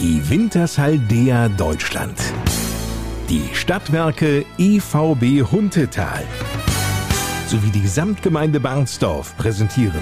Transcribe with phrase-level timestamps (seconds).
[0.00, 2.18] Die Wintershaldea Deutschland.
[3.28, 6.24] Die Stadtwerke EVB Huntetal
[7.46, 10.00] sowie die Gesamtgemeinde Barnsdorf präsentieren.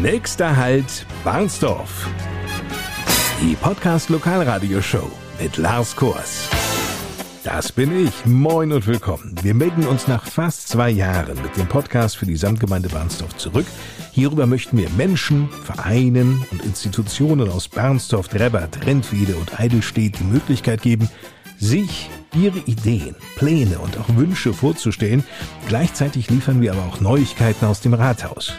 [0.00, 2.08] Nächster Halt Barnsdorf.
[3.42, 6.48] Die Podcast Lokalradioshow mit Lars Kors.
[7.42, 8.24] Das bin ich.
[8.24, 9.34] Moin und willkommen.
[9.42, 13.66] Wir melden uns nach fast zwei Jahren mit dem Podcast für die Samtgemeinde Barnsdorf zurück.
[14.14, 20.82] Hierüber möchten wir Menschen, Vereinen und Institutionen aus Barnsdorf, Drebbert, Rentwede und Eidelstedt die Möglichkeit
[20.82, 21.08] geben,
[21.58, 25.24] sich ihre Ideen, Pläne und auch Wünsche vorzustellen.
[25.66, 28.52] Gleichzeitig liefern wir aber auch Neuigkeiten aus dem Rathaus.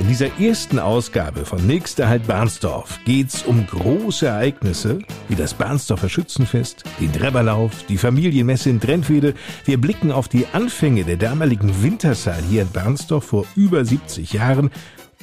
[0.00, 4.98] In dieser ersten Ausgabe von Nächster Halt Barnsdorf geht's um große Ereignisse
[5.28, 9.34] wie das Barnsdorfer Schützenfest, den Drebberlauf, die Familienmesse in Drentwede.
[9.64, 14.70] Wir blicken auf die Anfänge der damaligen Wintersaal hier in Barnsdorf vor über 70 Jahren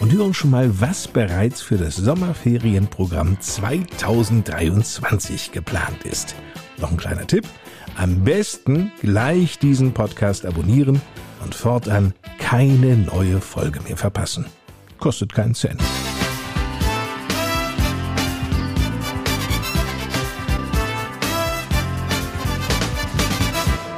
[0.01, 6.33] und hören schon mal, was bereits für das Sommerferienprogramm 2023 geplant ist.
[6.79, 7.45] Noch ein kleiner Tipp.
[7.95, 10.99] Am besten gleich diesen Podcast abonnieren
[11.43, 14.47] und fortan keine neue Folge mehr verpassen.
[14.99, 15.79] Kostet keinen Cent.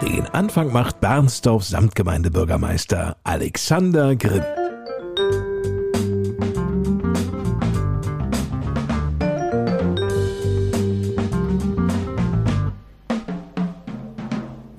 [0.01, 4.43] Den Anfang macht Barnsdorf Samtgemeindebürgermeister Alexander Grimm.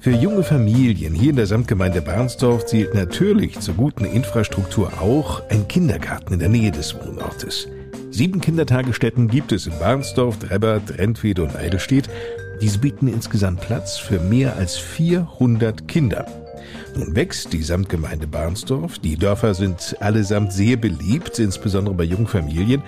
[0.04, 5.66] Für junge Familien hier in der Samtgemeinde Barnsdorf zählt natürlich zur guten Infrastruktur auch ein
[5.66, 7.68] Kindergarten in der Nähe des Wohnortes.
[8.10, 12.10] Sieben Kindertagesstätten gibt es in Barnsdorf, Drebbert, Rentwede und Eidelstedt.
[12.60, 16.26] Diese bieten insgesamt Platz für mehr als 400 Kinder.
[16.94, 18.98] Nun wächst die Samtgemeinde Barnsdorf.
[18.98, 22.82] Die Dörfer sind allesamt sehr beliebt, insbesondere bei jungen Familien.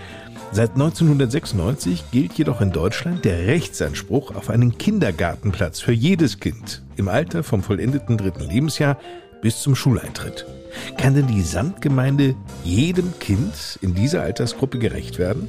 [0.53, 7.09] Seit 1996 gilt jedoch in Deutschland der Rechtsanspruch auf einen Kindergartenplatz für jedes Kind im
[7.09, 8.99] Alter vom vollendeten dritten Lebensjahr
[9.43, 10.47] bis zum Schuleintritt.
[10.99, 12.35] Kann denn die Samtgemeinde
[12.65, 15.49] jedem Kind in dieser Altersgruppe gerecht werden?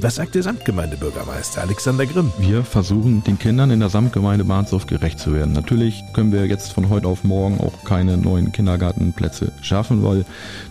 [0.00, 2.32] Was sagt der Samtgemeindebürgermeister Alexander Grimm?
[2.38, 5.52] Wir versuchen den Kindern in der Samtgemeinde Bahnsdorf gerecht zu werden.
[5.52, 10.24] Natürlich können wir jetzt von heute auf morgen auch keine neuen Kindergartenplätze schaffen, weil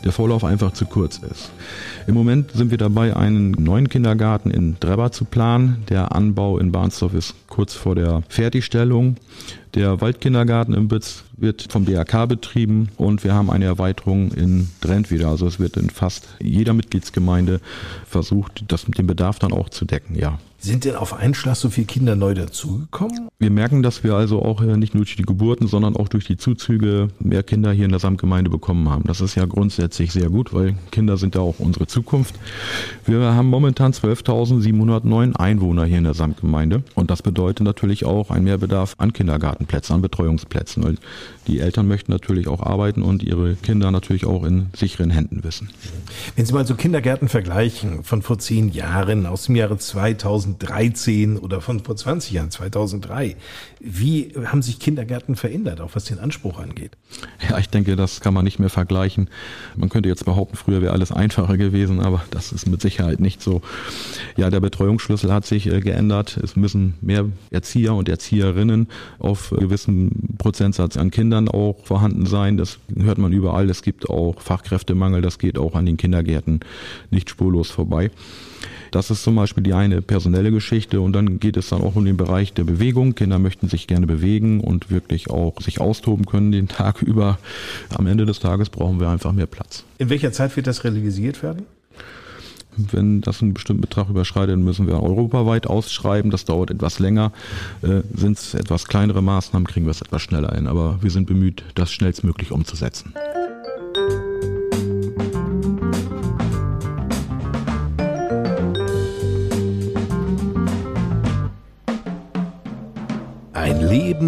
[0.04, 1.52] der Vorlauf einfach zu kurz ist.
[2.08, 5.84] Im Moment sind wir dabei, einen neuen Kindergarten in Drebber zu planen.
[5.90, 9.18] Der Anbau in Bahnsdorf ist kurz vor der Fertigstellung.
[9.74, 15.12] Der Waldkindergarten im Bütz wird vom DRK betrieben und wir haben eine Erweiterung in Drent
[15.12, 15.30] wieder.
[15.30, 17.60] Also es wird in fast jeder Mitgliedsgemeinde
[18.06, 20.40] versucht, das mit dem Bedarf dann auch zu decken, ja.
[20.60, 23.30] Sind denn auf einen Schlag so viele Kinder neu dazugekommen?
[23.38, 26.26] Wir merken, dass wir also auch äh, nicht nur durch die Geburten, sondern auch durch
[26.26, 29.04] die Zuzüge mehr Kinder hier in der Samtgemeinde bekommen haben.
[29.06, 32.36] Das ist ja grundsätzlich sehr gut, weil Kinder sind ja auch unsere Zukunft.
[33.06, 38.44] Wir haben momentan 12.709 Einwohner hier in der Samtgemeinde und das bedeutet natürlich auch ein
[38.44, 40.96] Mehrbedarf an Kindergartenplätzen, an Betreuungsplätzen, weil
[41.46, 45.70] die Eltern möchten natürlich auch arbeiten und ihre Kinder natürlich auch in sicheren Händen wissen.
[46.36, 49.78] Wenn Sie mal so Kindergärten vergleichen von vor zehn Jahren, aus dem Jahre
[50.56, 53.36] 2013 oder von vor 20 Jahren, 2003,
[53.80, 56.92] wie haben sich Kindergärten verändert, auch was den Anspruch angeht?
[57.50, 59.30] Ja, ich denke, das kann man nicht mehr vergleichen.
[59.76, 63.42] Man könnte jetzt behaupten, früher wäre alles einfacher gewesen, aber das ist mit Sicherheit nicht
[63.42, 63.62] so.
[64.36, 66.38] Ja, der Betreuungsschlüssel hat sich äh, geändert.
[66.38, 68.88] Es müssen mehr Erzieher und Erzieherinnen
[69.20, 72.58] auf gewissen Prozentsatz an Kindern auch vorhanden sein.
[72.58, 73.70] Das hört man überall.
[73.70, 75.22] Es gibt auch Fachkräftemangel.
[75.22, 76.62] Das geht auch an den Kindergärten
[77.10, 78.12] nicht spurlos vorbei.
[78.92, 82.06] Das ist zum Beispiel die eine personelle Geschichte und dann geht es dann auch um
[82.06, 83.16] den Bereich der Bewegung.
[83.16, 87.40] Kinder möchten sich gerne bewegen und wirklich auch sich austoben können den Tag über.
[87.96, 89.84] Am Ende des Tages brauchen wir einfach mehr Platz.
[89.98, 91.66] In welcher Zeit wird das realisiert werden?
[92.78, 96.30] Wenn das einen bestimmten Betrag überschreitet, müssen wir europaweit ausschreiben.
[96.30, 97.32] Das dauert etwas länger.
[97.82, 100.68] Äh, sind es etwas kleinere Maßnahmen, kriegen wir es etwas schneller hin.
[100.68, 103.14] Aber wir sind bemüht, das schnellstmöglich umzusetzen.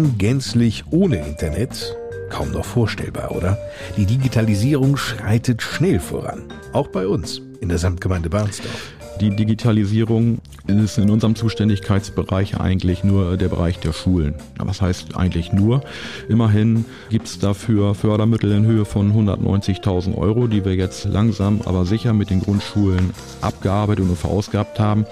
[0.00, 1.94] Leben gänzlich ohne Internet?
[2.30, 3.58] Kaum noch vorstellbar, oder?
[3.96, 6.44] Die Digitalisierung schreitet schnell voran.
[6.72, 8.94] Auch bei uns in der Samtgemeinde Barnsdorf.
[9.20, 14.34] Die Digitalisierung ist in unserem Zuständigkeitsbereich eigentlich nur der Bereich der Schulen.
[14.56, 15.82] Was heißt eigentlich nur?
[16.30, 21.84] Immerhin gibt es dafür Fördermittel in Höhe von 190.000 Euro, die wir jetzt langsam, aber
[21.84, 23.10] sicher mit den Grundschulen
[23.42, 25.04] abgearbeitet und verausgabt haben.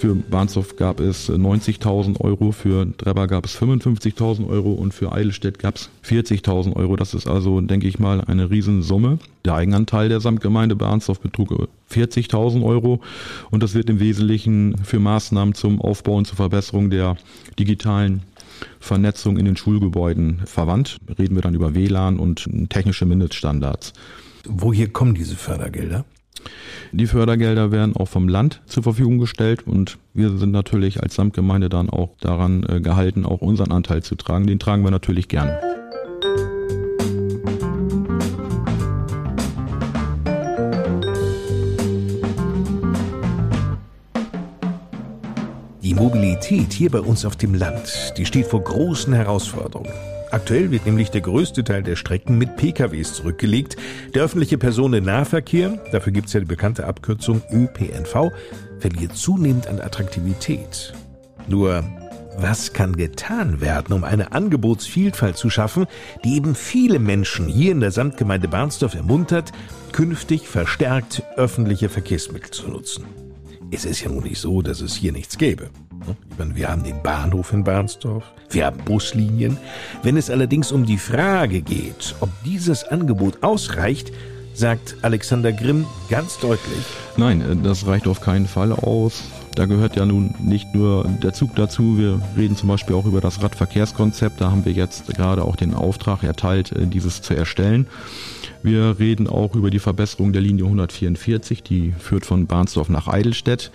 [0.00, 5.60] Für Bahnsdorf gab es 90.000 Euro, für Drebber gab es 55.000 Euro und für Eidelstedt
[5.60, 6.96] gab es 40.000 Euro.
[6.96, 9.18] Das ist also, denke ich mal, eine Riesensumme.
[9.44, 13.00] Der Eigenanteil der Samtgemeinde Bahnsdorf betrug 40.000 Euro
[13.50, 17.16] und das wird im Wesentlichen für Maßnahmen zum Aufbau und zur Verbesserung der
[17.58, 18.22] digitalen
[18.80, 20.98] Vernetzung in den Schulgebäuden verwandt.
[21.18, 23.92] Reden wir dann über WLAN und technische Mindeststandards.
[24.46, 26.04] Woher kommen diese Fördergelder?
[26.92, 31.68] Die Fördergelder werden auch vom Land zur Verfügung gestellt und wir sind natürlich als Samtgemeinde
[31.68, 34.46] dann auch daran äh, gehalten, auch unseren Anteil zu tragen.
[34.46, 35.83] Den tragen wir natürlich gerne.
[46.04, 49.90] Mobilität hier bei uns auf dem Land, die steht vor großen Herausforderungen.
[50.30, 53.78] Aktuell wird nämlich der größte Teil der Strecken mit PKWs zurückgelegt.
[54.14, 58.32] Der öffentliche Personennahverkehr, dafür gibt es ja die bekannte Abkürzung ÖPNV,
[58.80, 60.92] verliert zunehmend an Attraktivität.
[61.48, 61.82] Nur,
[62.36, 65.86] was kann getan werden, um eine Angebotsvielfalt zu schaffen,
[66.22, 69.52] die eben viele Menschen hier in der Samtgemeinde Barnsdorf ermuntert,
[69.92, 73.06] künftig verstärkt öffentliche Verkehrsmittel zu nutzen?
[73.70, 75.70] Es ist ja nun nicht so, dass es hier nichts gäbe.
[76.54, 79.58] Wir haben den Bahnhof in Barnsdorf, wir haben Buslinien.
[80.02, 84.12] Wenn es allerdings um die Frage geht, ob dieses Angebot ausreicht,
[84.54, 86.84] sagt Alexander Grimm ganz deutlich.
[87.16, 89.24] Nein, äh, das reicht auf keinen Fall aus.
[89.54, 91.98] Da gehört ja nun nicht nur der Zug dazu.
[91.98, 94.40] Wir reden zum Beispiel auch über das Radverkehrskonzept.
[94.40, 97.86] Da haben wir jetzt gerade auch den Auftrag erteilt, äh, dieses zu erstellen.
[98.62, 103.70] Wir reden auch über die Verbesserung der Linie 144, die führt von Barnsdorf nach Eidelstedt.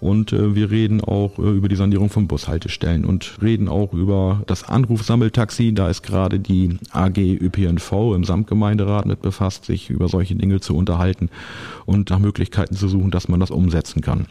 [0.00, 4.42] Und äh, wir reden auch äh, über die Sanierung von Bushaltestellen und reden auch über
[4.46, 5.72] das Anrufsammeltaxi.
[5.74, 10.76] Da ist gerade die AG ÖPNV im Samtgemeinderat mit befasst, sich über solche Dinge zu
[10.76, 11.28] unterhalten
[11.84, 14.26] und nach Möglichkeiten zu suchen, dass man das umsetzen kann.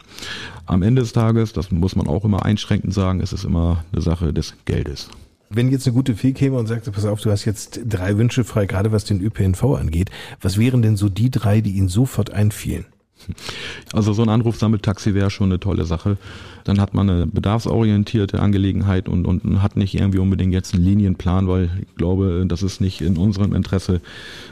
[0.66, 4.02] Am Ende des Tages, das muss man auch immer einschränkend sagen, ist es immer eine
[4.02, 5.08] Sache des Geldes.
[5.52, 8.44] Wenn jetzt eine gute Fee käme und sagte, pass auf, du hast jetzt drei Wünsche
[8.44, 12.30] frei, gerade was den ÖPNV angeht, was wären denn so die drei, die Ihnen sofort
[12.30, 12.86] einfielen?
[13.92, 16.16] Also so ein Anrufsammeltaxi wäre schon eine tolle Sache.
[16.64, 21.48] Dann hat man eine bedarfsorientierte Angelegenheit und, und hat nicht irgendwie unbedingt jetzt einen Linienplan,
[21.48, 24.00] weil ich glaube, das ist nicht in unserem Interesse,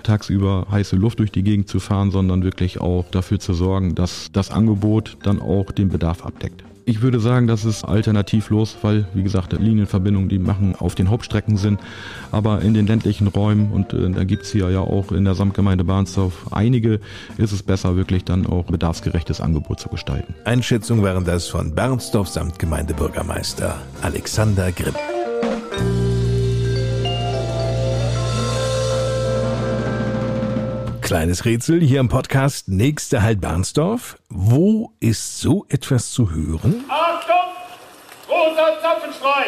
[0.03, 4.31] tagsüber heiße Luft durch die Gegend zu fahren, sondern wirklich auch dafür zu sorgen, dass
[4.33, 6.65] das Angebot dann auch den Bedarf abdeckt.
[6.89, 11.59] Ich würde sagen, das ist alternativlos, weil, wie gesagt, Linienverbindungen, die machen auf den Hauptstrecken
[11.59, 11.77] Sinn.
[12.33, 15.85] Aber in den ländlichen Räumen, und äh, da gibt's hier ja auch in der Samtgemeinde
[15.85, 16.99] Barnsdorf einige,
[17.37, 20.35] ist es besser, wirklich dann auch bedarfsgerechtes Angebot zu gestalten.
[20.47, 24.95] Einschätzung waren das von Barnsdorf Samtgemeindebürgermeister Alexander Grimm.
[31.09, 34.19] Kleines Rätsel hier im Podcast Nächster Halt Barnsdorf.
[34.29, 36.85] Wo ist so etwas zu hören?
[36.87, 37.35] Achtung!
[38.27, 39.45] Großer Zapfenstreu!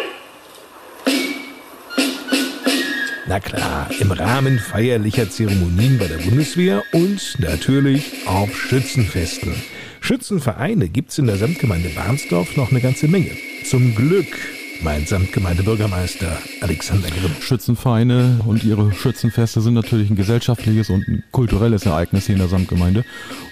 [3.28, 9.54] Na klar, im Rahmen feierlicher Zeremonien bei der Bundeswehr und natürlich auf Schützenfesten.
[10.00, 13.36] Schützenvereine gibt's in der Samtgemeinde Barnsdorf noch eine ganze Menge.
[13.66, 14.34] Zum Glück
[14.82, 17.32] mein Samtgemeindebürgermeister Alexander Grimm.
[17.40, 22.48] Schützenvereine und ihre Schützenfeste sind natürlich ein gesellschaftliches und ein kulturelles Ereignis hier in der
[22.48, 23.04] Samtgemeinde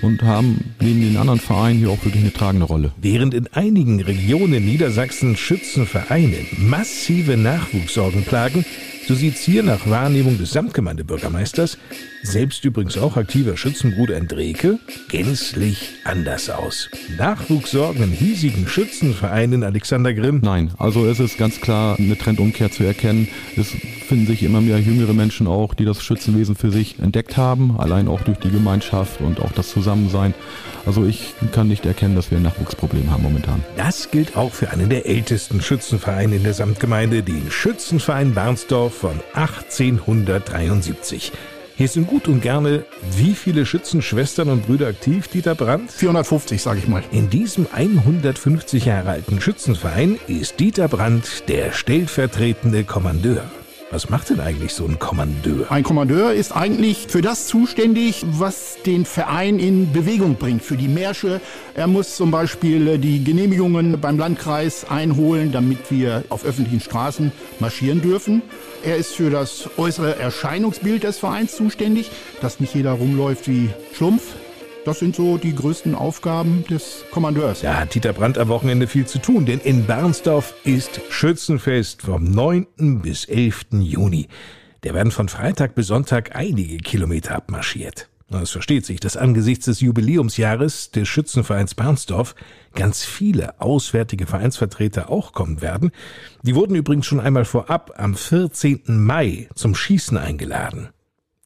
[0.02, 2.92] und haben neben den anderen Vereinen hier auch wirklich eine tragende Rolle.
[3.00, 8.64] Während in einigen Regionen Niedersachsen Schützenvereine massive Nachwuchssorgen plagen,
[9.08, 11.78] so sieht's hier nach Wahrnehmung des Samtgemeindebürgermeisters,
[12.22, 14.78] selbst übrigens auch aktiver Schützenbruder Endreke,
[15.08, 16.90] gänzlich anders aus.
[17.16, 20.40] Nachwuchssorgen im hiesigen Schützenverein Alexander Grimm?
[20.42, 23.28] Nein, also es ist ganz klar eine Trendumkehr zu erkennen.
[23.56, 23.68] Es
[24.06, 28.08] finden sich immer mehr jüngere Menschen auch, die das Schützenwesen für sich entdeckt haben, allein
[28.08, 30.34] auch durch die Gemeinschaft und auch das Zusammensein.
[30.86, 33.64] Also ich kann nicht erkennen, dass wir ein Nachwuchsproblem haben momentan.
[33.76, 39.20] Das gilt auch für einen der ältesten Schützenvereine in der Samtgemeinde, den Schützenverein Barnsdorf von
[39.34, 41.32] 1873.
[41.78, 42.84] Hier sind gut und gerne
[43.16, 45.92] wie viele Schützenschwestern und Brüder aktiv, Dieter Brandt?
[45.92, 47.04] 450, sage ich mal.
[47.12, 53.44] In diesem 150 Jahre alten Schützenverein ist Dieter Brandt der stellvertretende Kommandeur.
[53.90, 55.72] Was macht denn eigentlich so ein Kommandeur?
[55.72, 60.88] Ein Kommandeur ist eigentlich für das zuständig, was den Verein in Bewegung bringt, für die
[60.88, 61.40] Märsche.
[61.74, 68.02] Er muss zum Beispiel die Genehmigungen beim Landkreis einholen, damit wir auf öffentlichen Straßen marschieren
[68.02, 68.42] dürfen.
[68.84, 72.10] Er ist für das äußere Erscheinungsbild des Vereins zuständig,
[72.42, 74.34] dass nicht jeder rumläuft wie Schlumpf,
[74.84, 77.60] das sind so die größten Aufgaben des Kommandeurs.
[77.60, 82.24] Da hat Dieter Brandt am Wochenende viel zu tun, denn in Barnsdorf ist Schützenfest vom
[82.24, 83.00] 9.
[83.02, 83.66] bis 11.
[83.72, 84.28] Juni.
[84.82, 88.08] Da werden von Freitag bis Sonntag einige Kilometer abmarschiert.
[88.30, 92.34] Es versteht sich, dass angesichts des Jubiläumsjahres des Schützenvereins Barnsdorf
[92.74, 95.92] ganz viele auswärtige Vereinsvertreter auch kommen werden.
[96.42, 98.82] Die wurden übrigens schon einmal vorab am 14.
[98.86, 100.90] Mai zum Schießen eingeladen.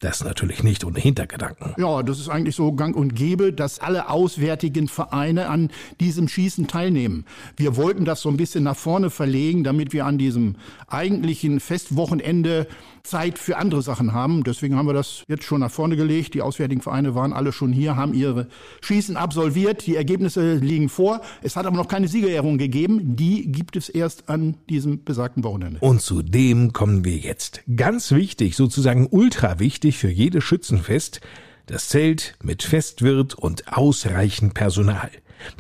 [0.03, 1.75] Das natürlich nicht ohne Hintergedanken.
[1.79, 6.67] Ja, das ist eigentlich so gang und gäbe, dass alle auswärtigen Vereine an diesem Schießen
[6.67, 7.25] teilnehmen.
[7.57, 10.57] Wir wollten das so ein bisschen nach vorne verlegen, damit wir an diesem
[10.89, 12.67] eigentlichen Festwochenende
[13.03, 14.45] Zeit für andere Sachen haben.
[14.45, 16.35] Deswegen haben wir das jetzt schon nach vorne gelegt.
[16.35, 18.49] Die auswärtigen Vereine waren alle schon hier, haben ihre
[18.83, 19.87] Schießen absolviert.
[19.87, 21.21] Die Ergebnisse liegen vor.
[21.43, 23.17] Es hat aber noch keine Siegerehrung gegeben.
[23.17, 25.81] Die gibt es erst an diesem besagten Wochenende.
[25.81, 27.63] Und zu dem kommen wir jetzt.
[27.77, 31.21] Ganz wichtig, sozusagen ultra wichtig für jedes Schützenfest,
[31.67, 35.11] das Zelt mit Festwirt und ausreichend Personal.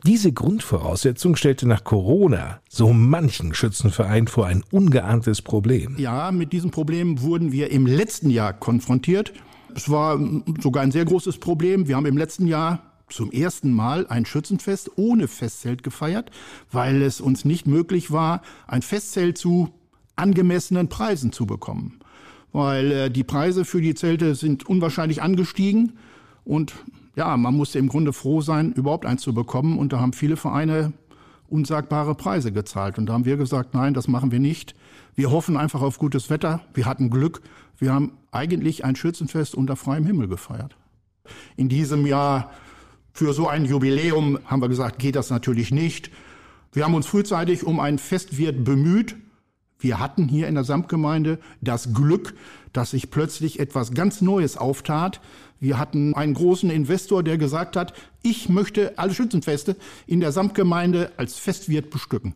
[0.04, 5.96] Diese Grundvoraussetzung stellte nach Corona so manchen Schützenverein vor ein ungeahntes Problem.
[5.98, 9.32] Ja, mit diesem Problem wurden wir im letzten Jahr konfrontiert.
[9.74, 10.18] Es war
[10.60, 11.88] sogar ein sehr großes Problem.
[11.88, 16.30] Wir haben im letzten Jahr zum ersten Mal ein Schützenfest ohne Festzelt gefeiert,
[16.70, 19.68] weil es uns nicht möglich war, ein Festzelt zu
[20.16, 22.00] angemessenen Preisen zu bekommen.
[22.52, 25.98] Weil äh, die Preise für die Zelte sind unwahrscheinlich angestiegen
[26.44, 26.74] und
[27.14, 29.78] ja, man musste im Grunde froh sein, überhaupt eins zu bekommen.
[29.78, 30.92] Und da haben viele Vereine
[31.48, 32.98] unsagbare Preise gezahlt.
[32.98, 34.74] Und da haben wir gesagt, nein, das machen wir nicht.
[35.14, 36.62] Wir hoffen einfach auf gutes Wetter.
[36.72, 37.42] Wir hatten Glück.
[37.78, 40.76] Wir haben eigentlich ein Schützenfest unter freiem Himmel gefeiert.
[41.56, 42.50] In diesem Jahr
[43.12, 46.10] für so ein Jubiläum haben wir gesagt, geht das natürlich nicht.
[46.72, 49.16] Wir haben uns frühzeitig um ein Festwirt bemüht.
[49.78, 52.34] Wir hatten hier in der Samtgemeinde das Glück,
[52.72, 55.20] dass sich plötzlich etwas ganz Neues auftat.
[55.62, 59.76] Wir hatten einen großen Investor, der gesagt hat, ich möchte alle Schützenfeste
[60.08, 62.34] in der Samtgemeinde als Festwirt bestücken.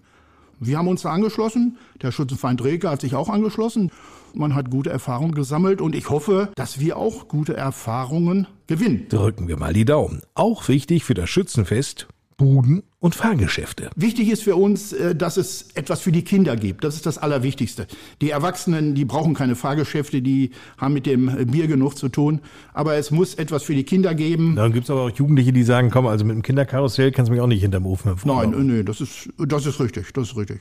[0.61, 1.76] Wir haben uns da angeschlossen.
[2.00, 3.90] Der Schützenverein Dreke hat sich auch angeschlossen.
[4.33, 9.09] Man hat gute Erfahrungen gesammelt und ich hoffe, dass wir auch gute Erfahrungen gewinnen.
[9.09, 10.23] Drücken wir mal die Daumen.
[10.35, 12.06] Auch wichtig für das Schützenfest,
[12.37, 13.90] Buden und Fahrgeschäfte.
[13.97, 16.85] Wichtig ist für uns, äh, dass es etwas für die Kinder gibt.
[16.85, 17.87] Das ist das Allerwichtigste.
[18.21, 22.40] Die Erwachsenen, die brauchen keine Fahrgeschäfte, die haben mit dem Bier genug zu tun.
[22.75, 24.55] Aber es muss etwas für die Kinder geben.
[24.57, 27.33] Dann gibt es aber auch Jugendliche, die sagen, komm, also mit dem Kinderkarussell kannst du
[27.33, 28.50] mich auch nicht hinterm Ofen hervorlaufen.
[28.50, 30.61] Nein, nee, das ist, das ist richtig, das ist richtig.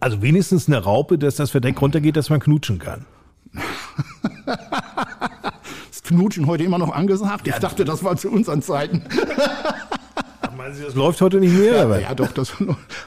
[0.00, 3.06] Also wenigstens eine Raupe, dass das Verdeck runtergeht, dass man knutschen kann.
[5.90, 7.48] ist Knutschen heute immer noch angesagt?
[7.48, 9.02] Ich dachte, das war zu unseren Zeiten.
[10.66, 11.86] Meinen Sie, das läuft heute nicht mehr?
[11.88, 12.52] Ja, ja doch, das,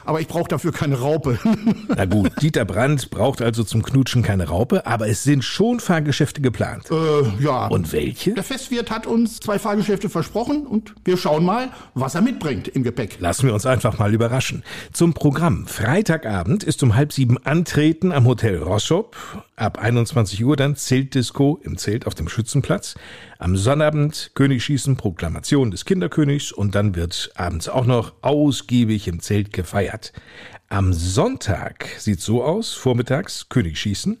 [0.06, 1.38] aber ich brauche dafür keine Raupe.
[1.94, 6.40] Na gut, Dieter Brandt braucht also zum Knutschen keine Raupe, aber es sind schon Fahrgeschäfte
[6.40, 6.90] geplant.
[6.90, 7.66] Äh, ja.
[7.66, 8.32] Und welche?
[8.32, 12.82] Der Festwirt hat uns zwei Fahrgeschäfte versprochen und wir schauen mal, was er mitbringt im
[12.82, 13.18] Gepäck.
[13.20, 14.62] Lassen wir uns einfach mal überraschen.
[14.94, 15.66] Zum Programm.
[15.66, 19.18] Freitagabend ist um halb sieben Antreten am Hotel Rossop.
[19.56, 22.94] Ab 21 Uhr dann Zeltdisco im Zelt auf dem Schützenplatz.
[23.42, 29.54] Am Sonnabend Königsschießen, Proklamation des Kinderkönigs und dann wird abends auch noch ausgiebig im Zelt
[29.54, 30.12] gefeiert.
[30.68, 34.18] Am Sonntag sieht so aus, vormittags Königsschießen,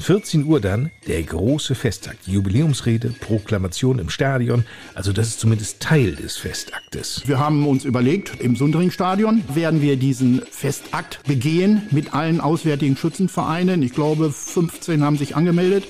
[0.00, 6.14] 14 Uhr dann der große Festakt, Jubiläumsrede, Proklamation im Stadion, also das ist zumindest Teil
[6.14, 7.22] des Festaktes.
[7.26, 13.82] Wir haben uns überlegt, im Sunderingstadion werden wir diesen Festakt begehen mit allen auswärtigen Schützenvereinen.
[13.82, 15.88] Ich glaube, 15 haben sich angemeldet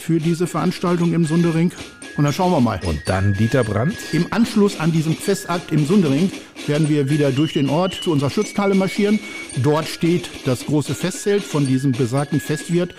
[0.00, 1.72] für diese Veranstaltung im Sundering.
[2.16, 2.80] Und dann schauen wir mal.
[2.84, 3.96] Und dann Dieter Brandt?
[4.12, 6.30] Im Anschluss an diesen Festakt im Sundering
[6.66, 9.20] werden wir wieder durch den Ort zu unserer Schutzhalle marschieren.
[9.62, 12.94] Dort steht das große Festzelt von diesem besagten Festwirt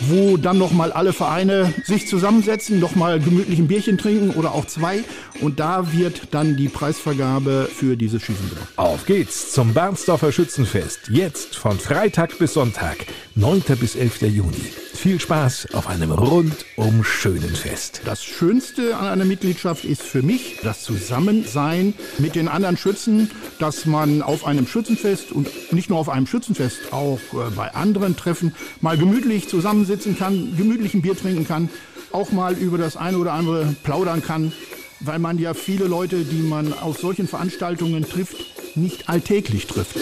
[0.00, 5.04] wo dann nochmal alle Vereine sich zusammensetzen, nochmal gemütlich ein Bierchen trinken oder auch zwei.
[5.40, 8.68] Und da wird dann die Preisvergabe für diese Schießen gemacht.
[8.76, 11.08] Auf geht's zum Barnsdorfer Schützenfest.
[11.10, 13.62] Jetzt von Freitag bis Sonntag, 9.
[13.78, 14.22] bis 11.
[14.22, 14.72] Juni.
[14.98, 18.00] Viel Spaß auf einem rundum schönen Fest.
[18.04, 23.86] Das Schönste an einer Mitgliedschaft ist für mich das Zusammensein mit den anderen Schützen, dass
[23.86, 28.56] man auf einem Schützenfest und nicht nur auf einem Schützenfest, auch äh, bei anderen Treffen
[28.80, 29.48] mal gemütlich
[29.88, 31.70] zusammensitzen kann, gemütlich ein Bier trinken kann,
[32.12, 34.52] auch mal über das eine oder andere plaudern kann,
[35.00, 38.36] weil man ja viele Leute, die man auf solchen Veranstaltungen trifft,
[38.76, 39.96] nicht alltäglich trifft.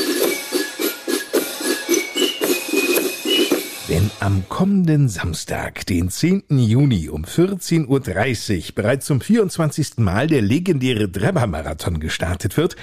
[3.88, 6.42] Wenn am kommenden Samstag, den 10.
[6.48, 9.98] Juni um 14.30 Uhr bereits zum 24.
[9.98, 12.74] Mal der legendäre Drebber-Marathon gestartet wird,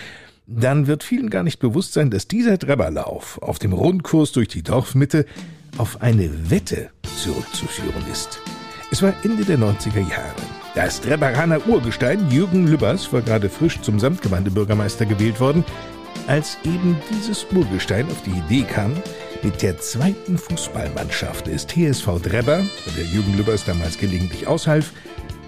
[0.48, 4.64] dann wird vielen gar nicht bewusst sein, dass dieser Drebberlauf auf dem Rundkurs durch die
[4.64, 5.26] Dorfmitte
[5.78, 8.40] auf eine Wette zurückzuführen ist.
[8.92, 10.36] Es war Ende der 90er Jahre.
[10.76, 15.64] Das Drebberaner Urgestein Jürgen Lübbers war gerade frisch zum Samtgemeindebürgermeister gewählt worden,
[16.28, 18.94] als eben dieses Urgestein auf die Idee kam,
[19.42, 24.92] mit der zweiten Fußballmannschaft des TSV Drebber, bei der Jürgen Lübbers damals gelegentlich aushalf,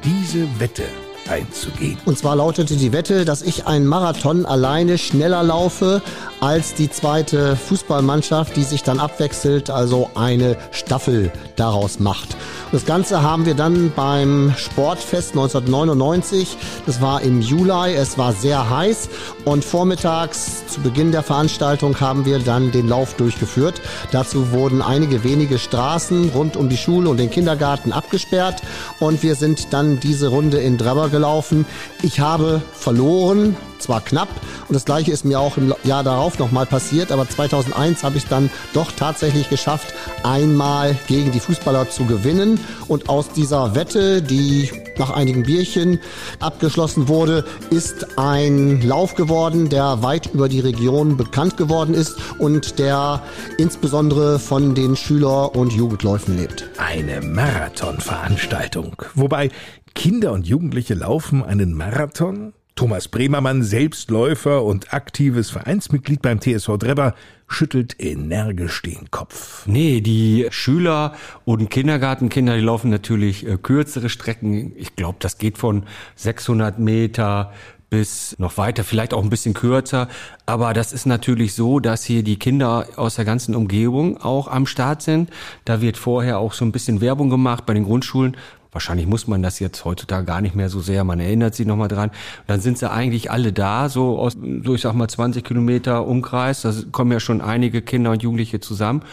[0.03, 0.85] diese Wette
[1.29, 1.97] einzugehen.
[2.05, 6.01] Und zwar lautete die Wette, dass ich einen Marathon alleine schneller laufe
[6.39, 12.35] als die zweite Fußballmannschaft, die sich dann abwechselt, also eine Staffel daraus macht.
[12.71, 18.69] Das Ganze haben wir dann beim Sportfest 1999, das war im Juli, es war sehr
[18.69, 19.09] heiß
[19.45, 23.81] und vormittags zu Beginn der Veranstaltung haben wir dann den Lauf durchgeführt.
[24.11, 28.61] Dazu wurden einige wenige Straßen rund um die Schule und den Kindergarten abgesperrt
[28.99, 31.65] und wir sind dann diese Runde in Drebber gelaufen.
[32.03, 34.29] Ich habe verloren, zwar knapp
[34.67, 38.25] und das gleiche ist mir auch im Jahr darauf nochmal passiert, aber 2001 habe ich
[38.25, 39.93] dann doch tatsächlich geschafft,
[40.23, 45.99] einmal gegen die Fußballer zu gewinnen und aus dieser Wette, die nach einigen Bierchen
[46.39, 52.79] abgeschlossen wurde, ist ein Lauf geworden, der weit über die Region bekannt geworden ist und
[52.79, 53.21] der
[53.57, 56.69] insbesondere von den Schüler- und Jugendläufen lebt.
[56.77, 58.95] Eine Marathonveranstaltung.
[59.13, 59.49] Wobei
[59.95, 62.53] Kinder und Jugendliche laufen einen Marathon?
[62.75, 67.15] Thomas Bremermann, Selbstläufer und aktives Vereinsmitglied beim TSV Drebber,
[67.47, 69.65] schüttelt energisch den Kopf.
[69.65, 74.73] Nee, die Schüler und Kindergartenkinder, die laufen natürlich äh, kürzere Strecken.
[74.75, 75.83] Ich glaube, das geht von
[76.17, 77.53] 600 Meter
[77.89, 80.09] bis noch weiter, vielleicht auch ein bisschen kürzer.
[80.45, 84.65] Aber das ist natürlich so, dass hier die Kinder aus der ganzen Umgebung auch am
[84.65, 85.29] Start sind.
[85.63, 88.35] Da wird vorher auch so ein bisschen Werbung gemacht bei den Grundschulen.
[88.75, 91.05] Wahrscheinlich muss man das jetzt heutzutage gar nicht mehr so sehr.
[91.05, 92.11] Man erinnert sich nochmal dran.
[92.45, 96.63] dann sind sie eigentlich alle da, so aus, so ich sag mal 20 Kilometer Umkreis.
[96.63, 99.03] Da kommen ja schon einige Kinder und Jugendliche zusammen.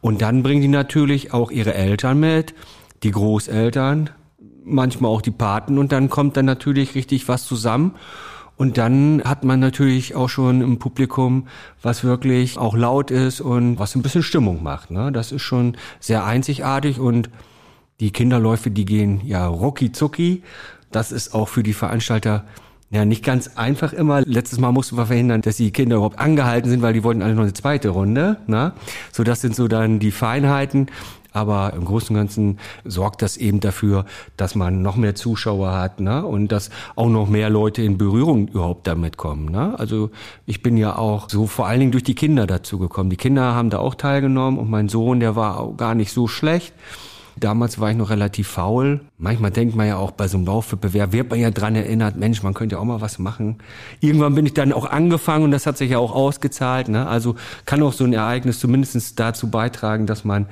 [0.00, 2.54] Und dann bringen die natürlich auch ihre Eltern mit,
[3.02, 4.08] die Großeltern,
[4.64, 5.76] manchmal auch die Paten.
[5.76, 7.94] Und dann kommt dann natürlich richtig was zusammen.
[8.56, 11.48] Und dann hat man natürlich auch schon im Publikum,
[11.82, 14.90] was wirklich auch laut ist und was ein bisschen Stimmung macht.
[14.90, 15.12] Ne?
[15.12, 17.28] Das ist schon sehr einzigartig und
[18.02, 20.42] die Kinderläufe, die gehen ja rucki zucki.
[20.90, 22.44] Das ist auch für die Veranstalter
[22.90, 24.22] ja nicht ganz einfach immer.
[24.22, 27.34] Letztes Mal mussten wir verhindern, dass die Kinder überhaupt angehalten sind, weil die wollten alle
[27.34, 28.38] noch eine zweite Runde.
[28.48, 28.72] Ne?
[29.12, 30.88] So, das sind so dann die Feinheiten.
[31.32, 34.04] Aber im Großen und Ganzen sorgt das eben dafür,
[34.36, 36.26] dass man noch mehr Zuschauer hat ne?
[36.26, 39.46] und dass auch noch mehr Leute in Berührung überhaupt damit kommen.
[39.46, 39.78] Ne?
[39.78, 40.10] Also
[40.44, 43.10] ich bin ja auch so vor allen Dingen durch die Kinder dazu gekommen.
[43.10, 46.26] Die Kinder haben da auch teilgenommen und mein Sohn, der war auch gar nicht so
[46.26, 46.74] schlecht.
[47.36, 49.00] Damals war ich noch relativ faul.
[49.18, 52.42] Manchmal denkt man ja auch bei so einem Laufwettbewerb, wird man ja dran erinnert, Mensch,
[52.42, 53.58] man könnte ja auch mal was machen.
[54.00, 56.88] Irgendwann bin ich dann auch angefangen und das hat sich ja auch ausgezahlt.
[56.88, 57.06] Ne?
[57.06, 60.46] Also kann auch so ein Ereignis zumindest dazu beitragen, dass man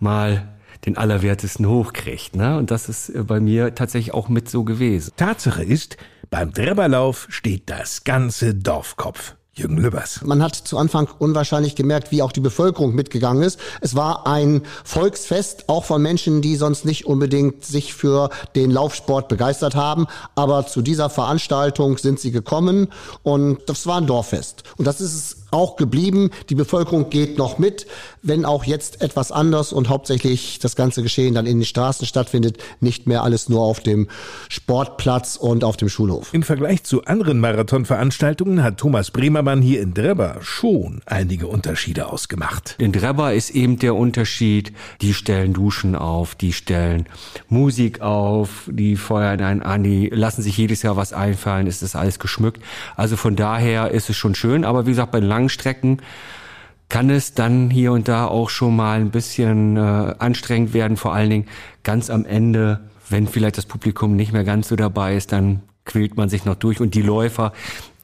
[0.00, 0.48] mal
[0.84, 2.36] den Allerwertesten hochkriegt.
[2.36, 2.56] Ne?
[2.58, 5.12] Und das ist äh, bei mir tatsächlich auch mit so gewesen.
[5.16, 5.96] Tatsache ist,
[6.30, 9.34] beim Drebberlauf steht das ganze Dorfkopf.
[9.56, 10.20] Jürgen Lübbers.
[10.22, 13.58] Man hat zu Anfang unwahrscheinlich gemerkt, wie auch die Bevölkerung mitgegangen ist.
[13.80, 19.28] Es war ein Volksfest, auch von Menschen, die sonst nicht unbedingt sich für den Laufsport
[19.28, 20.08] begeistert haben.
[20.34, 22.88] Aber zu dieser Veranstaltung sind sie gekommen
[23.22, 24.62] und das war ein Dorffest.
[24.76, 26.30] Und das ist es auch geblieben.
[26.50, 27.86] Die Bevölkerung geht noch mit,
[28.22, 32.58] wenn auch jetzt etwas anders und hauptsächlich das ganze Geschehen dann in den Straßen stattfindet,
[32.80, 34.08] nicht mehr alles nur auf dem
[34.50, 36.34] Sportplatz und auf dem Schulhof.
[36.34, 42.74] Im Vergleich zu anderen Marathonveranstaltungen hat Thomas Bremermann hier in Drebber schon einige Unterschiede ausgemacht.
[42.78, 47.06] In Drebber ist eben der Unterschied, die stellen Duschen auf, die stellen
[47.48, 51.96] Musik auf, die feuern einen an, die lassen sich jedes Jahr was einfallen, ist das
[51.96, 52.60] alles geschmückt.
[52.94, 55.98] Also von daher ist es schon schön, aber wie gesagt, bei den langen Strecken
[56.88, 61.14] kann es dann hier und da auch schon mal ein bisschen äh, anstrengend werden, vor
[61.14, 61.46] allen Dingen
[61.82, 66.16] ganz am Ende, wenn vielleicht das Publikum nicht mehr ganz so dabei ist, dann quält
[66.16, 67.52] man sich noch durch und die Läufer,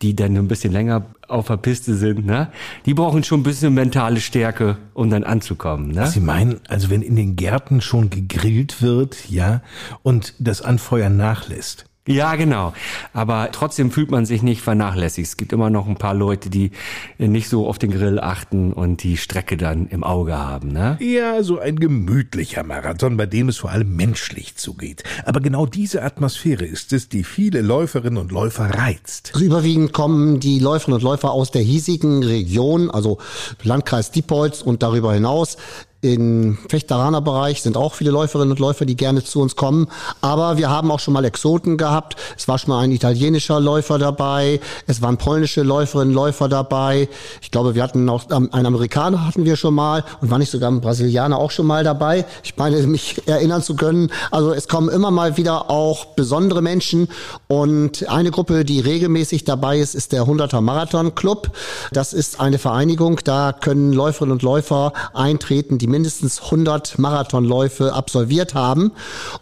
[0.03, 2.49] die dann ein bisschen länger auf der Piste sind, ne,
[2.87, 5.93] die brauchen schon ein bisschen mentale Stärke, um dann anzukommen.
[5.93, 6.07] Ne?
[6.07, 9.63] Sie meinen, also wenn in den Gärten schon gegrillt wird, ja,
[10.03, 12.73] und das Anfeuern nachlässt, ja, genau.
[13.12, 15.29] Aber trotzdem fühlt man sich nicht vernachlässigt.
[15.29, 16.73] Es gibt immer noch ein paar Leute, die
[17.19, 20.73] nicht so auf den Grill achten und die Strecke dann im Auge haben.
[20.73, 20.99] Ne?
[21.01, 25.05] Ja, so ein gemütlicher Marathon, bei dem es vor allem menschlich zugeht.
[25.25, 29.31] Aber genau diese Atmosphäre ist es, die viele Läuferinnen und Läufer reizt.
[29.35, 33.19] Also überwiegend kommen die Läuferinnen und Läufer aus der hiesigen Region, also
[33.62, 35.57] Landkreis Diepholz und darüber hinaus.
[36.05, 39.87] Im Fechteraner Bereich sind auch viele Läuferinnen und Läufer, die gerne zu uns kommen.
[40.21, 42.17] Aber wir haben auch schon mal Exoten gehabt.
[42.37, 44.59] Es war schon mal ein italienischer Läufer dabei.
[44.88, 47.09] Es waren polnische Läuferinnen und Läufer dabei.
[47.41, 50.51] Ich glaube, wir hatten auch ähm, einen Amerikaner hatten wir schon mal und war nicht
[50.51, 52.25] sogar ein Brasilianer auch schon mal dabei.
[52.43, 54.11] Ich meine, mich erinnern zu können.
[54.33, 57.07] Also es kommen immer mal wieder auch besondere Menschen.
[57.47, 61.53] Und eine Gruppe, die regelmäßig dabei ist, ist der 100er Marathon Club.
[61.93, 63.21] Das ist eine Vereinigung.
[63.23, 68.91] Da können Läuferinnen und Läufer eintreten, die mindestens 100 Marathonläufe absolviert haben.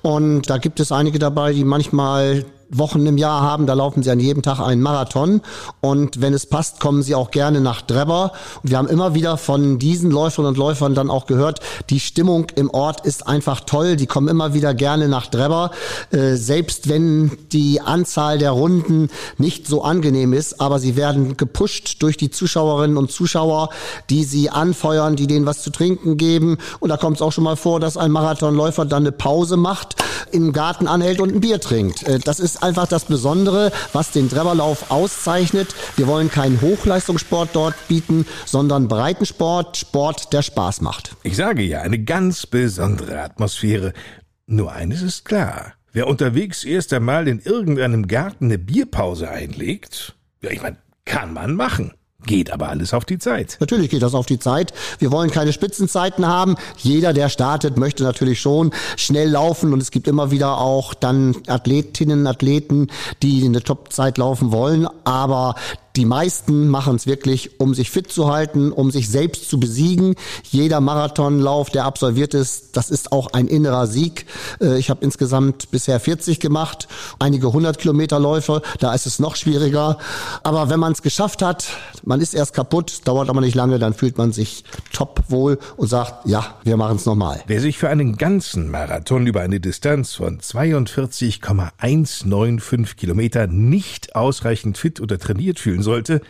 [0.03, 4.11] Und da gibt es einige dabei, die manchmal Wochen im Jahr haben, da laufen sie
[4.11, 5.41] an jedem Tag einen Marathon.
[5.81, 8.33] Und wenn es passt, kommen sie auch gerne nach Drebber.
[8.63, 12.47] Und wir haben immer wieder von diesen Läuferinnen und Läufern dann auch gehört, die Stimmung
[12.55, 13.97] im Ort ist einfach toll.
[13.97, 15.73] Die kommen immer wieder gerne nach Drebber,
[16.13, 20.61] äh, selbst wenn die Anzahl der Runden nicht so angenehm ist.
[20.61, 23.71] Aber sie werden gepusht durch die Zuschauerinnen und Zuschauer,
[24.11, 26.59] die sie anfeuern, die denen was zu trinken geben.
[26.79, 29.97] Und da kommt es auch schon mal vor, dass ein Marathonläufer dann eine Pause macht,
[30.31, 32.05] im Garten anhält und ein Bier trinkt.
[32.05, 35.75] Äh, das ist einfach das Besondere, was den Treberlauf auszeichnet.
[35.97, 41.17] Wir wollen keinen Hochleistungssport dort bieten, sondern Breitensport, Sport, der Spaß macht.
[41.23, 43.93] Ich sage ja, eine ganz besondere Atmosphäre.
[44.47, 45.75] Nur eines ist klar.
[45.93, 51.55] Wer unterwegs erst einmal in irgendeinem Garten eine Bierpause einlegt, ja, ich meine, kann man
[51.55, 51.93] machen.
[52.27, 53.57] Geht aber alles auf die Zeit.
[53.61, 54.75] Natürlich geht das auf die Zeit.
[54.99, 56.57] Wir wollen keine Spitzenzeiten haben.
[56.77, 61.35] Jeder, der startet, möchte natürlich schon schnell laufen und es gibt immer wieder auch dann
[61.47, 62.89] Athletinnen, Athleten,
[63.23, 64.87] die eine Topzeit laufen wollen.
[65.05, 65.55] Aber
[65.97, 70.15] die meisten machen es wirklich, um sich fit zu halten, um sich selbst zu besiegen.
[70.51, 74.27] Jeder Marathonlauf, der absolviert ist, das ist auch ein innerer Sieg.
[74.61, 76.87] Äh, ich habe insgesamt bisher 40 gemacht,
[77.19, 79.99] einige 100 Kilometer Läufe, da ist es noch schwieriger.
[80.45, 81.67] Aber wenn man es geschafft hat,
[82.05, 85.89] man ist erst kaputt, dauert aber nicht lange, dann fühlt man sich top wohl und
[85.89, 87.41] sagt, ja, wir machen es nochmal.
[87.47, 95.01] Wer sich für einen ganzen Marathon über eine Distanz von 42,195 Kilometer nicht ausreichend fit
[95.01, 96.21] oder trainiert fühlen spielen sollte,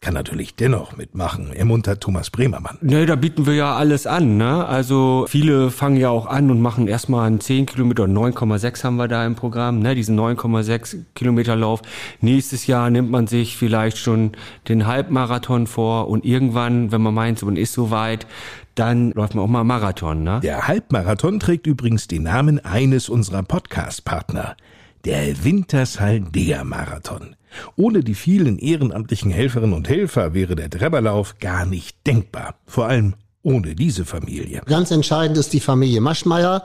[0.00, 2.78] kann natürlich dennoch mitmachen, ermuntert Thomas Bremermann.
[2.80, 4.38] Ne, da bieten wir ja alles an.
[4.38, 4.64] Ne?
[4.64, 9.08] Also viele fangen ja auch an und machen erstmal einen 10 Kilometer, 9,6 haben wir
[9.08, 9.94] da im Programm, ne?
[9.94, 11.82] diesen 9,6 Kilometer Lauf.
[12.22, 14.32] Nächstes Jahr nimmt man sich vielleicht schon
[14.68, 18.26] den Halbmarathon vor und irgendwann, wenn man meint, man ist so weit,
[18.74, 20.22] dann läuft man auch mal Marathon.
[20.24, 20.40] Ne?
[20.42, 24.56] Der Halbmarathon trägt übrigens den Namen eines unserer Podcast-Partner,
[25.04, 27.36] der Wintershaldea Marathon.
[27.76, 32.54] Ohne die vielen ehrenamtlichen Helferinnen und Helfer wäre der Treberlauf gar nicht denkbar.
[32.66, 34.60] Vor allem ohne diese Familie.
[34.66, 36.62] Ganz entscheidend ist die Familie Maschmeyer,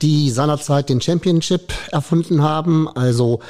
[0.00, 3.40] die seinerzeit den Championship erfunden haben, also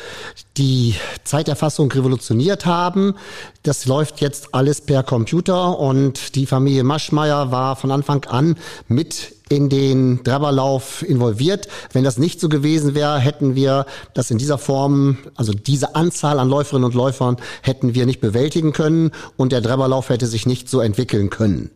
[0.56, 3.14] die Zeiterfassung revolutioniert haben.
[3.62, 8.56] Das läuft jetzt alles per Computer und die Familie Maschmeyer war von Anfang an
[8.88, 11.68] mit in den Treberlauf involviert.
[11.92, 16.38] Wenn das nicht so gewesen wäre, hätten wir das in dieser Form, also diese Anzahl
[16.38, 20.68] an Läuferinnen und Läufern, hätten wir nicht bewältigen können und der Treberlauf hätte sich nicht
[20.68, 21.70] so entwickeln können.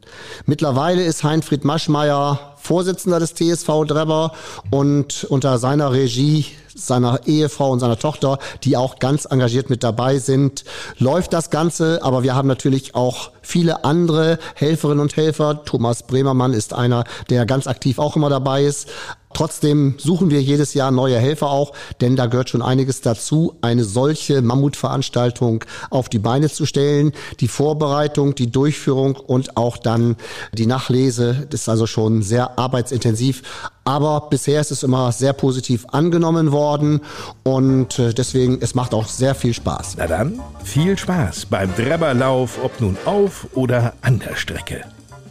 [0.47, 4.33] Mittlerweile ist Heinfried Maschmeyer Vorsitzender des TSV Drebber
[4.71, 6.47] und unter seiner Regie
[6.87, 10.65] seiner Ehefrau und seiner Tochter, die auch ganz engagiert mit dabei sind,
[10.99, 12.03] läuft das Ganze.
[12.03, 15.65] Aber wir haben natürlich auch viele andere Helferinnen und Helfer.
[15.65, 18.89] Thomas Bremermann ist einer, der ganz aktiv auch immer dabei ist.
[19.35, 23.85] Trotzdem suchen wir jedes Jahr neue Helfer auch, denn da gehört schon einiges dazu, eine
[23.85, 27.13] solche Mammutveranstaltung auf die Beine zu stellen.
[27.41, 30.17] Die Vorbereitung, die Durchführung und auch dann
[30.55, 33.43] die Nachlese ist also schon sehr arbeitsintensiv.
[33.89, 37.01] Aber bisher ist es immer sehr positiv angenommen worden
[37.43, 39.95] und äh, deswegen, es macht auch sehr viel Spaß.
[39.97, 44.85] Na dann, viel Spaß beim Drebberlauf, ob nun auf oder an der Strecke.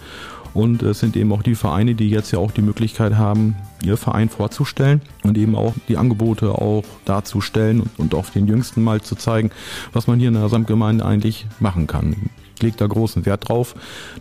[0.52, 3.96] Und es sind eben auch die Vereine, die jetzt ja auch die Möglichkeit haben, ihr
[3.96, 9.16] Verein vorzustellen und eben auch die Angebote auch darzustellen und, auch den Jüngsten mal zu
[9.16, 9.50] zeigen,
[9.94, 12.16] was man hier in der Samtgemeinde eigentlich machen kann
[12.62, 13.74] lege da großen Wert drauf,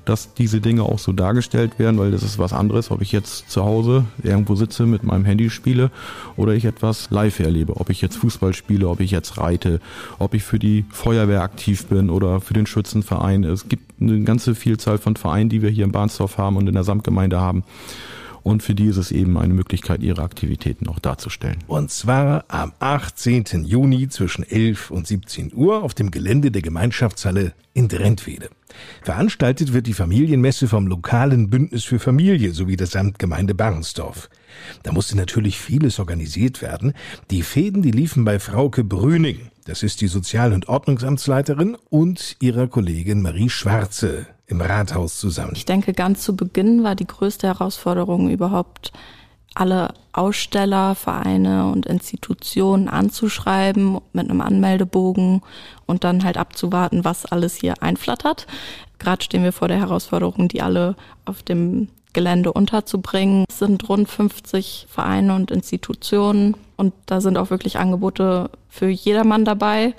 [0.06, 3.50] dass diese Dinge auch so dargestellt werden, weil das ist was anderes, ob ich jetzt
[3.50, 5.92] zu Hause irgendwo sitze mit meinem Handy spiele
[6.36, 7.78] oder ich etwas live erlebe.
[7.78, 9.80] Ob ich jetzt Fußball spiele, ob ich jetzt reite,
[10.20, 13.44] ob ich für die Feuerwehr aktiv bin oder für den Schützenverein.
[13.44, 16.74] Es gibt eine ganze Vielzahl von Vereinen, die wir hier in Bahnsdorf haben und in
[16.74, 17.64] der Samtgemeinde haben.
[18.44, 21.60] Und für die ist es eben eine Möglichkeit, ihre Aktivitäten auch darzustellen.
[21.68, 23.66] Und zwar am 18.
[23.66, 28.50] Juni zwischen 11 und 17 Uhr auf dem Gelände der Gemeinschaftshalle in Drentwede.
[29.02, 34.30] Veranstaltet wird die Familienmesse vom lokalen Bündnis für Familie sowie der Samtgemeinde Barnsdorf.
[34.84, 36.94] Da musste natürlich vieles organisiert werden.
[37.30, 39.40] Die Fäden, die liefen bei Frauke Brüning.
[39.66, 45.54] Das ist die Sozial- und Ordnungsamtsleiterin und ihrer Kollegin Marie Schwarze im Rathaus zusammen.
[45.56, 48.92] Ich denke, ganz zu Beginn war die größte Herausforderung überhaupt,
[49.56, 55.42] alle Aussteller, Vereine und Institutionen anzuschreiben mit einem Anmeldebogen
[55.86, 58.46] und dann halt abzuwarten, was alles hier einflattert.
[59.00, 63.46] Gerade stehen wir vor der Herausforderung, die alle auf dem Gelände unterzubringen.
[63.50, 69.46] Es sind rund 50 Vereine und Institutionen und da sind auch wirklich Angebote für jedermann
[69.46, 69.94] dabei.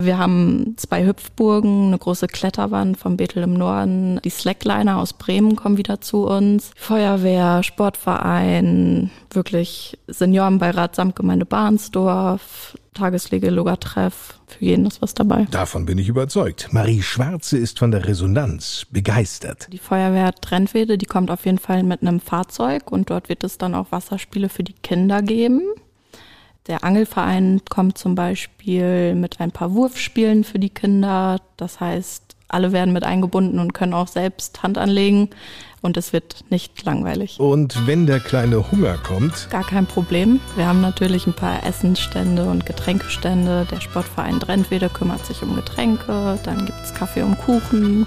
[0.00, 4.18] Wir haben zwei Hüpfburgen, eine große Kletterwand vom Bethel im Norden.
[4.24, 6.70] Die Slackliner aus Bremen kommen wieder zu uns.
[6.74, 14.40] Feuerwehr, Sportverein, wirklich Seniorenbeirat Samtgemeinde Bahnsdorf, Tageslege, Logatreff.
[14.46, 15.46] Für jeden ist was dabei.
[15.50, 16.70] Davon bin ich überzeugt.
[16.72, 19.68] Marie Schwarze ist von der Resonanz begeistert.
[19.70, 23.58] Die Feuerwehr Trentwede, die kommt auf jeden Fall mit einem Fahrzeug und dort wird es
[23.58, 25.60] dann auch Wasserspiele für die Kinder geben.
[26.66, 31.40] Der Angelverein kommt zum Beispiel mit ein paar Wurfspielen für die Kinder.
[31.56, 35.30] Das heißt, alle werden mit eingebunden und können auch selbst Hand anlegen
[35.82, 37.40] und es wird nicht langweilig.
[37.40, 39.48] Und wenn der kleine Hunger kommt?
[39.50, 40.40] Gar kein Problem.
[40.56, 43.66] Wir haben natürlich ein paar Essensstände und Getränkestände.
[43.70, 46.38] Der Sportverein Drentwede kümmert sich um Getränke.
[46.44, 48.06] Dann gibt es Kaffee und Kuchen.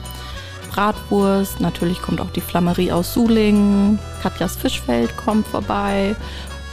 [0.70, 6.16] Bratwurst, natürlich kommt auch die Flammerie aus Suling, Katjas Fischfeld kommt vorbei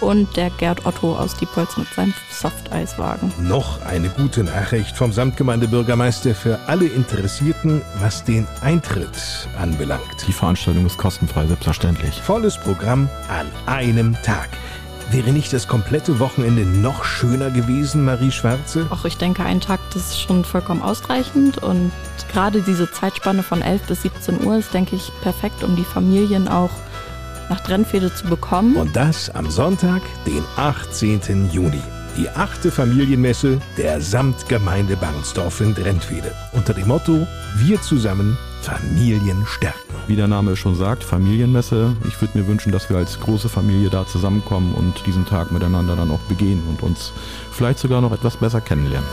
[0.00, 3.32] und der Gerd Otto aus Diepholz mit seinem Softeiswagen.
[3.40, 10.26] Noch eine gute Nachricht vom Samtgemeindebürgermeister für alle Interessierten, was den Eintritt anbelangt.
[10.26, 12.20] Die Veranstaltung ist kostenfrei, selbstverständlich.
[12.22, 14.48] Volles Programm an einem Tag.
[15.10, 18.86] Wäre nicht das komplette Wochenende noch schöner gewesen, Marie Schwarze?
[18.90, 21.58] Ach, ich denke, ein Tag das ist schon vollkommen ausreichend.
[21.58, 21.90] Und
[22.32, 26.46] gerade diese Zeitspanne von 11 bis 17 Uhr ist, denke ich, perfekt, um die Familien
[26.46, 26.70] auch
[27.50, 28.76] nach Drentfede zu bekommen.
[28.76, 31.50] Und das am Sonntag, den 18.
[31.52, 31.82] Juni.
[32.16, 36.32] Die achte Familienmesse der Samtgemeinde Barnsdorf in Drentfede.
[36.52, 39.78] Unter dem Motto Wir zusammen Familien stärken.
[40.06, 41.96] Wie der Name schon sagt, Familienmesse.
[42.08, 45.96] Ich würde mir wünschen, dass wir als große Familie da zusammenkommen und diesen Tag miteinander
[45.96, 47.12] dann auch begehen und uns
[47.52, 49.08] vielleicht sogar noch etwas besser kennenlernen.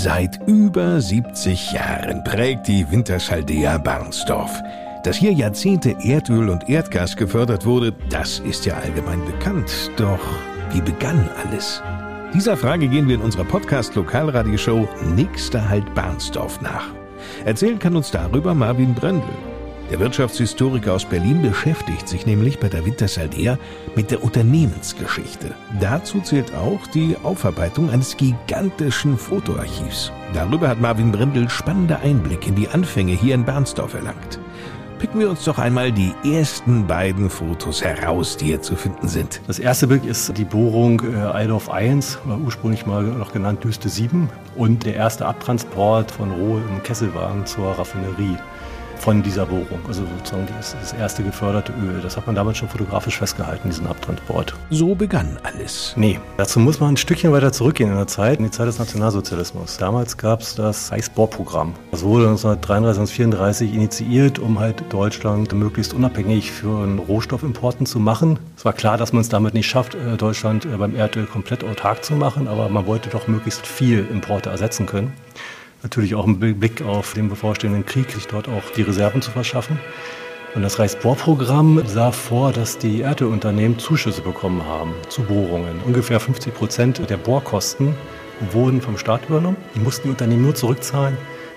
[0.00, 4.62] Seit über 70 Jahren prägt die Winterschaldea Barnsdorf.
[5.02, 9.90] Dass hier Jahrzehnte Erdöl und Erdgas gefördert wurde, das ist ja allgemein bekannt.
[9.96, 10.20] Doch
[10.70, 11.82] wie begann alles?
[12.32, 16.86] Dieser Frage gehen wir in unserer Podcast-Lokalradioshow Nächster Halt Barnsdorf nach.
[17.44, 19.34] Erzählen kann uns darüber Marvin Brendel.
[19.90, 23.58] Der Wirtschaftshistoriker aus Berlin beschäftigt sich nämlich bei der Wintersaldea
[23.96, 25.54] mit der Unternehmensgeschichte.
[25.80, 30.12] Dazu zählt auch die Aufarbeitung eines gigantischen Fotoarchivs.
[30.34, 34.38] Darüber hat Marvin Brindel spannende Einblick in die Anfänge hier in Bernsdorf erlangt.
[34.98, 39.40] Picken wir uns doch einmal die ersten beiden Fotos heraus, die hier zu finden sind.
[39.46, 43.88] Das erste Bild ist die Bohrung äh, Eildorf 1, war ursprünglich mal noch genannt Düste
[43.88, 48.36] 7 und der erste Abtransport von Roh im Kesselwagen zur Raffinerie
[48.98, 49.80] von dieser Bohrung.
[49.86, 52.00] Also sozusagen das erste geförderte Öl.
[52.02, 54.54] Das hat man damals schon fotografisch festgehalten, diesen Abtransport.
[54.70, 55.94] So begann alles.
[55.96, 58.78] Nee, dazu muss man ein Stückchen weiter zurückgehen in der Zeit, in die Zeit des
[58.78, 59.76] Nationalsozialismus.
[59.76, 61.74] Damals gab es das Reichsbohrprogramm.
[61.90, 68.38] Das wurde 1933 und 1934 initiiert, um halt Deutschland möglichst unabhängig für Rohstoffimporten zu machen.
[68.56, 71.64] Es war klar, dass man es damit nicht schafft, äh, Deutschland äh, beim Erdöl komplett
[71.64, 75.12] autark zu machen, aber man wollte doch möglichst viel Importe ersetzen können
[75.82, 79.78] natürlich auch im Blick auf den bevorstehenden Krieg, sich dort auch die Reserven zu verschaffen.
[80.54, 85.80] Und das Reichsbohrprogramm sah vor, dass die Erdölunternehmen Zuschüsse bekommen haben zu Bohrungen.
[85.84, 87.94] Ungefähr 50 Prozent der Bohrkosten
[88.52, 89.56] wurden vom Staat übernommen.
[89.74, 91.16] Die mussten die Unternehmen nur zurückzahlen,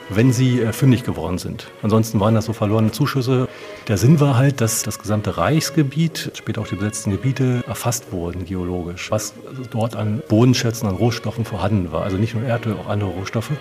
[0.09, 1.67] wenn sie äh, fündig geworden sind.
[1.81, 3.47] Ansonsten waren das so verlorene Zuschüsse.
[3.87, 8.45] Der Sinn war halt, dass das gesamte Reichsgebiet, später auch die besetzten Gebiete, erfasst wurden
[8.45, 9.33] geologisch, was
[9.71, 12.03] dort an Bodenschätzen, an Rohstoffen vorhanden war.
[12.03, 13.51] Also nicht nur Erdöl, auch andere Rohstoffe.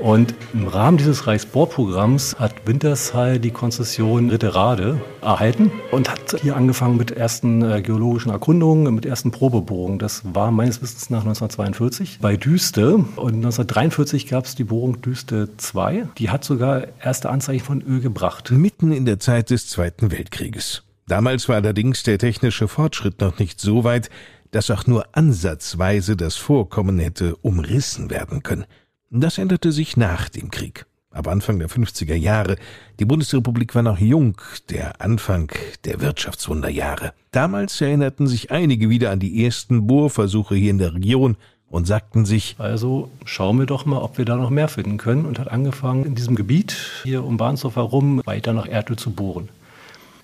[0.00, 6.96] Und im Rahmen dieses Reichsbohrprogramms hat Wintersheil die Konzession Ritterade erhalten und hat hier angefangen
[6.96, 9.98] mit ersten äh, geologischen Erkundungen, mit ersten Probebohrungen.
[9.98, 12.94] Das war meines Wissens nach 1942 bei Düste.
[12.94, 16.08] Und 1943 gab es die Bohrung Düste 2.
[16.16, 18.50] Die hat sogar erste Anzeichen von Öl gebracht.
[18.50, 20.82] Mitten in der Zeit des Zweiten Weltkrieges.
[21.08, 24.08] Damals war allerdings der technische Fortschritt noch nicht so weit,
[24.50, 28.64] dass auch nur ansatzweise das Vorkommen hätte umrissen werden können.
[29.12, 30.86] Das änderte sich nach dem Krieg.
[31.10, 32.54] Ab Anfang der 50er Jahre.
[33.00, 35.50] Die Bundesrepublik war noch jung, der Anfang
[35.84, 37.12] der Wirtschaftswunderjahre.
[37.32, 41.36] Damals erinnerten sich einige wieder an die ersten Bohrversuche hier in der Region
[41.68, 45.24] und sagten sich, also schauen wir doch mal, ob wir da noch mehr finden können
[45.24, 49.48] und hat angefangen, in diesem Gebiet hier um Bahnsdorf herum weiter nach Erdöl zu bohren.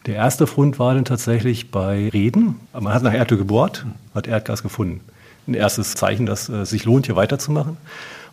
[0.07, 2.61] Der erste Fund war dann tatsächlich bei Reden.
[2.73, 5.01] Man hat nach Erdöl gebohrt, hat Erdgas gefunden.
[5.49, 7.77] Ein erstes Zeichen, dass es äh, sich lohnt, hier weiterzumachen.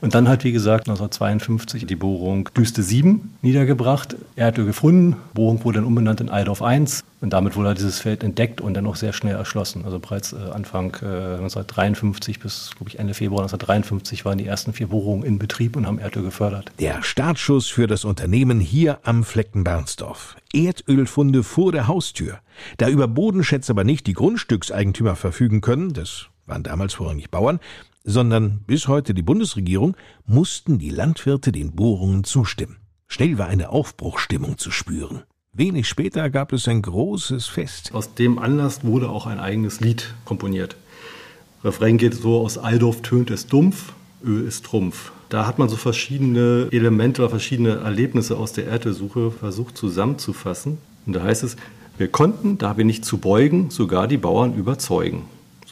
[0.04, 5.78] Und dann hat, wie gesagt, 1952 die Bohrung Düste 7 niedergebracht, Erdöl gefunden, Bohrung wurde
[5.80, 9.14] dann umbenannt in Eidorf 1 und damit wurde dieses Feld entdeckt und dann auch sehr
[9.14, 9.86] schnell erschlossen.
[9.86, 14.74] Also bereits äh, Anfang äh, 1953 bis, glaube ich, Ende Februar 1953 waren die ersten
[14.74, 16.70] vier Bohrungen in Betrieb und haben Erdöl gefördert.
[16.80, 20.36] Der Startschuss für das Unternehmen hier am Flecken Bernsdorf.
[20.52, 22.40] Erdölfunde vor der Haustür.
[22.76, 27.62] Da über Bodenschätze aber nicht die Grundstückseigentümer verfügen können, das waren damals vorrangig Bauern,
[28.04, 32.78] sondern bis heute die Bundesregierung, mussten die Landwirte den Bohrungen zustimmen.
[33.08, 35.24] Schnell war eine Aufbruchstimmung zu spüren.
[35.54, 37.92] Wenig später gab es ein großes Fest.
[37.94, 40.76] Aus dem Anlass wurde auch ein eigenes Lied komponiert.
[41.64, 43.94] Refrain geht so, aus Aldorf tönt es dumpf,
[44.26, 45.12] Öl ist Trumpf.
[45.30, 50.78] Da hat man so verschiedene Elemente oder verschiedene Erlebnisse aus der Erdesuche versucht zusammenzufassen.
[51.06, 51.56] Und da heißt es,
[51.98, 55.24] wir konnten, da wir nicht zu beugen, sogar die Bauern überzeugen.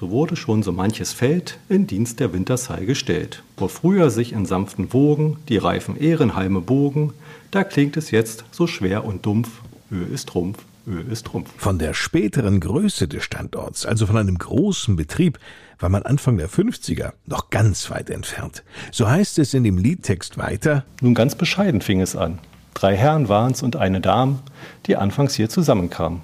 [0.02, 3.44] So wurde schon so manches Feld in Dienst der Wintersheil gestellt.
[3.56, 7.14] Wo früher sich in sanften Wogen die reifen Ehrenhalme bogen,
[7.52, 9.62] da klingt es jetzt so schwer und dumpf,
[9.92, 11.52] Öl ist Trumpf, Öl ist Trumpf.
[11.56, 15.38] Von der späteren Größe des Standorts, also von einem großen Betrieb,
[15.78, 18.64] war man Anfang der 50er noch ganz weit entfernt.
[18.92, 20.84] So heißt es in dem Liedtext weiter.
[21.02, 22.40] Nun ganz bescheiden fing es an.
[22.74, 24.40] Drei Herren waren's und eine Dame,
[24.88, 26.22] die anfangs hier zusammenkamen.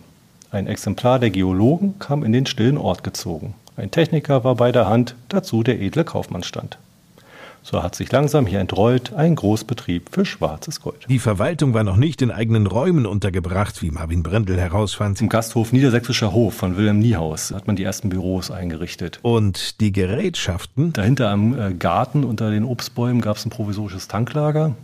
[0.49, 3.53] Ein Exemplar der Geologen kam in den stillen Ort gezogen.
[3.77, 6.79] Ein Techniker war bei der Hand, dazu der edle Kaufmann stand.
[7.61, 11.05] So hat sich langsam hier entrollt ein Großbetrieb für schwarzes Gold.
[11.07, 15.21] Die Verwaltung war noch nicht in eigenen Räumen untergebracht, wie Marvin Brendel herausfand.
[15.21, 19.19] Im Gasthof Niedersächsischer Hof von Wilhelm Niehaus hat man die ersten Büros eingerichtet.
[19.21, 20.93] Und die Gerätschaften?
[20.93, 24.75] Dahinter am äh, Garten unter den Obstbäumen gab es ein provisorisches Tanklager.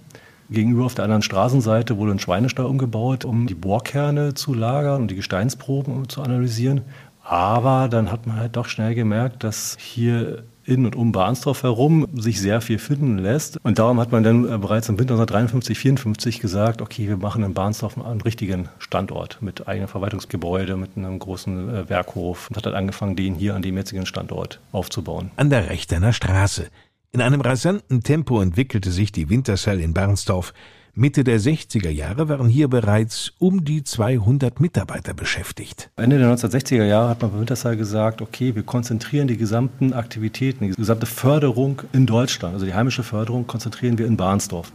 [0.52, 5.08] Gegenüber auf der anderen Straßenseite wurde ein Schweinestall umgebaut, um die Bohrkerne zu lagern und
[5.10, 6.82] die Gesteinsproben zu analysieren.
[7.24, 12.08] Aber dann hat man halt doch schnell gemerkt, dass hier in und um Bahnsdorf herum
[12.14, 13.58] sich sehr viel finden lässt.
[13.64, 17.44] Und darum hat man dann äh, bereits im Winter 1953, 54 gesagt, okay, wir machen
[17.44, 22.66] in Bahnsdorf einen richtigen Standort mit eigenem Verwaltungsgebäude, mit einem großen äh, Werkhof und hat
[22.66, 25.32] dann angefangen, den hier an dem jetzigen Standort aufzubauen.
[25.36, 26.68] An der Rechtener Straße.
[27.12, 30.54] In einem rasanten Tempo entwickelte sich die Wintershall in Barnsdorf.
[30.96, 35.90] Mitte der 60er Jahre waren hier bereits um die 200 Mitarbeiter beschäftigt.
[35.96, 40.66] Ende der 1960er Jahre hat man bei Wintershall gesagt, okay, wir konzentrieren die gesamten Aktivitäten,
[40.68, 44.72] die gesamte Förderung in Deutschland, also die heimische Förderung, konzentrieren wir in Barnsdorf.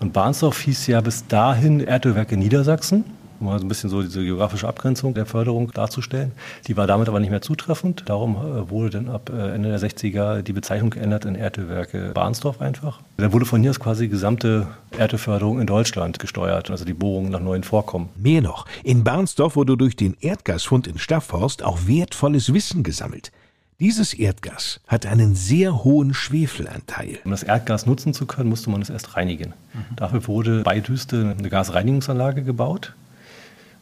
[0.00, 3.04] Und Barnsdorf hieß ja bis dahin Erdölwerke Niedersachsen
[3.40, 6.32] um mal so ein bisschen so diese geografische Abgrenzung der Förderung darzustellen.
[6.66, 8.04] Die war damit aber nicht mehr zutreffend.
[8.06, 12.60] Darum äh, wurde dann ab äh, Ende der 60er die Bezeichnung geändert in Erdölwerke Bahnsdorf
[12.60, 13.00] einfach.
[13.16, 17.30] Dann wurde von hier aus quasi die gesamte Erdölförderung in Deutschland gesteuert, also die Bohrungen
[17.30, 18.08] nach neuen Vorkommen.
[18.16, 23.32] Mehr noch, in Barnsdorf wurde durch den Erdgasfund in Staffhorst auch wertvolles Wissen gesammelt.
[23.80, 27.20] Dieses Erdgas hat einen sehr hohen Schwefelanteil.
[27.24, 29.54] Um das Erdgas nutzen zu können, musste man es erst reinigen.
[29.72, 29.94] Mhm.
[29.94, 32.94] Dafür wurde bei Düste eine Gasreinigungsanlage gebaut.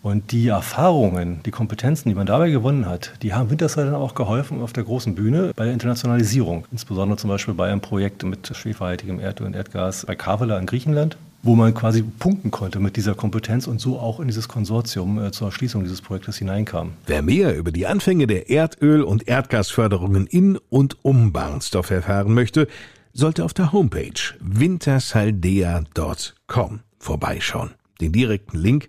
[0.02, 4.14] Und die Erfahrungen, die Kompetenzen, die man dabei gewonnen hat, die haben Wintershall dann auch
[4.14, 6.64] geholfen auf der großen Bühne bei der Internationalisierung.
[6.70, 11.16] Insbesondere zum Beispiel bei einem Projekt mit schwefelhaltigem Erdöl und Erdgas bei Kavela in Griechenland
[11.46, 15.30] wo man quasi punkten konnte mit dieser Kompetenz und so auch in dieses Konsortium äh,
[15.30, 16.92] zur Erschließung dieses Projektes hineinkam.
[17.06, 22.68] Wer mehr über die Anfänge der Erdöl- und Erdgasförderungen in und um Barnsdorf erfahren möchte,
[23.12, 27.70] sollte auf der Homepage wintersaldea.com vorbeischauen.
[28.00, 28.88] Den direkten Link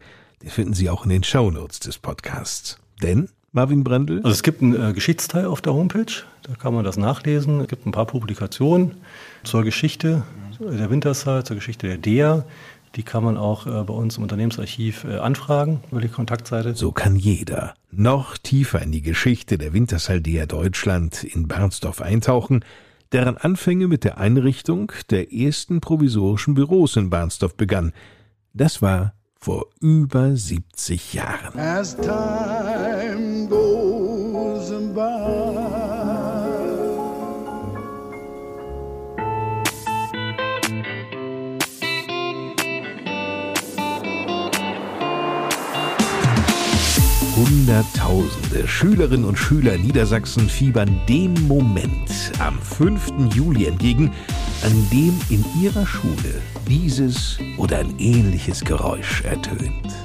[0.49, 2.77] finden Sie auch in den Shownotes des Podcasts.
[3.01, 4.17] Denn, Marvin Brendel?
[4.17, 7.59] Also es gibt einen äh, Geschichtsteil auf der Homepage, da kann man das nachlesen.
[7.61, 8.95] Es gibt ein paar Publikationen
[9.43, 10.23] zur Geschichte
[10.59, 12.45] der Wintershall, zur Geschichte der DEA.
[12.95, 16.75] Die kann man auch äh, bei uns im Unternehmensarchiv äh, anfragen über die Kontaktseite.
[16.75, 22.63] So kann jeder noch tiefer in die Geschichte der Wintershall DEA Deutschland in Bernsdorf eintauchen,
[23.11, 27.93] deren Anfänge mit der Einrichtung der ersten provisorischen Büros in Barnsdorf begann.
[28.53, 31.59] Das war vor über 70 Jahren.
[31.59, 33.86] As time goes
[47.37, 53.35] Hunderttausende Schülerinnen und Schüler Niedersachsen fiebern dem Moment am 5.
[53.35, 54.11] Juli entgegen,
[54.63, 59.95] an dem in ihrer Schule dieses oder ein ähnliches Geräusch ertönt.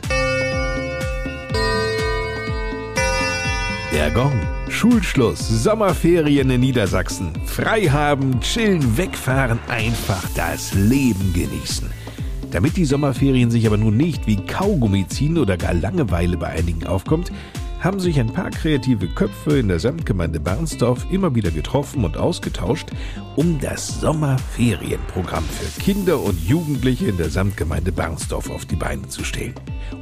[3.94, 4.38] Der Gong.
[4.68, 7.32] Schulschluss, Sommerferien in Niedersachsen.
[7.46, 12.01] Frei haben, chillen, wegfahren, einfach das Leben genießen.
[12.52, 16.86] Damit die Sommerferien sich aber nun nicht wie Kaugummi ziehen oder gar Langeweile bei einigen
[16.86, 17.32] aufkommt,
[17.80, 22.90] haben sich ein paar kreative Köpfe in der Samtgemeinde Barnsdorf immer wieder getroffen und ausgetauscht,
[23.34, 29.24] um das Sommerferienprogramm für Kinder und Jugendliche in der Samtgemeinde Barnsdorf auf die Beine zu
[29.24, 29.54] stellen.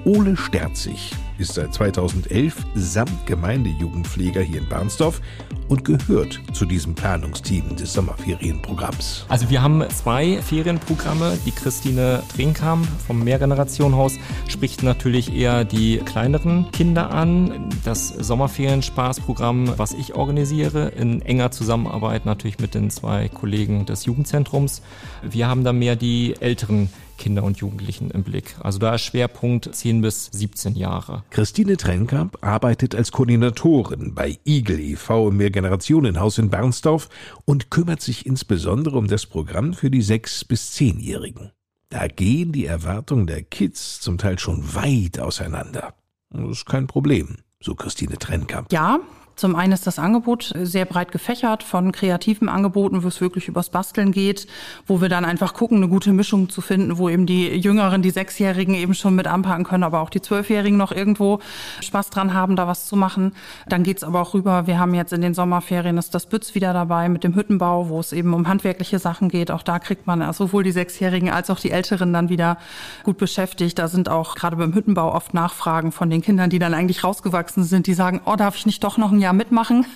[0.05, 5.23] Ole Sterzig ist seit 2011 Samtgemeindejugendpfleger hier in Barnsdorf
[5.69, 9.25] und gehört zu diesem Planungsteam des Sommerferienprogramms.
[9.29, 11.39] Also wir haben zwei Ferienprogramme.
[11.47, 14.19] Die Christine Trinkam vom Mehrgenerationenhaus
[14.49, 17.71] spricht natürlich eher die kleineren Kinder an.
[17.85, 24.83] Das Sommerferienspaßprogramm, was ich organisiere, in enger Zusammenarbeit natürlich mit den zwei Kollegen des Jugendzentrums.
[25.23, 26.91] Wir haben da mehr die älteren
[27.21, 28.57] Kinder und Jugendlichen im Blick.
[28.61, 31.23] Also da ist Schwerpunkt 10 bis 17 Jahre.
[31.31, 35.29] Christine Trenkamp arbeitet als Koordinatorin bei Igel e.V.
[35.29, 37.09] im Mehrgenerationenhaus in Bernsdorf
[37.45, 41.53] und kümmert sich insbesondere um das Programm für die 6- bis 10-Jährigen.
[41.91, 45.95] Da gehen die Erwartungen der Kids zum Teil schon weit auseinander.
[46.31, 48.73] Das ist kein Problem, so Christine Trenkamp.
[48.73, 49.01] Ja,
[49.41, 53.71] zum einen ist das Angebot sehr breit gefächert von kreativen Angeboten, wo es wirklich übers
[53.71, 54.47] Basteln geht,
[54.87, 58.11] wo wir dann einfach gucken, eine gute Mischung zu finden, wo eben die Jüngeren, die
[58.11, 61.41] Sechsjährigen eben schon mit anpacken können, aber auch die Zwölfjährigen noch irgendwo
[61.81, 63.33] Spaß dran haben, da was zu machen.
[63.67, 64.67] Dann geht's aber auch rüber.
[64.67, 67.99] Wir haben jetzt in den Sommerferien ist das Bütz wieder dabei mit dem Hüttenbau, wo
[67.99, 69.51] es eben um handwerkliche Sachen geht.
[69.51, 72.59] Auch da kriegt man also sowohl die Sechsjährigen als auch die Älteren dann wieder
[73.05, 73.79] gut beschäftigt.
[73.79, 77.65] Da sind auch gerade beim Hüttenbau oft Nachfragen von den Kindern, die dann eigentlich rausgewachsen
[77.65, 79.87] sind, die sagen, oh, darf ich nicht doch noch ein Jahr Jahr mitmachen,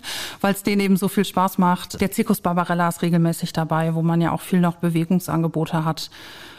[0.41, 2.01] weil es denen eben so viel Spaß macht.
[2.01, 6.11] Der Zirkus Barbarella ist regelmäßig dabei, wo man ja auch viel noch Bewegungsangebote hat.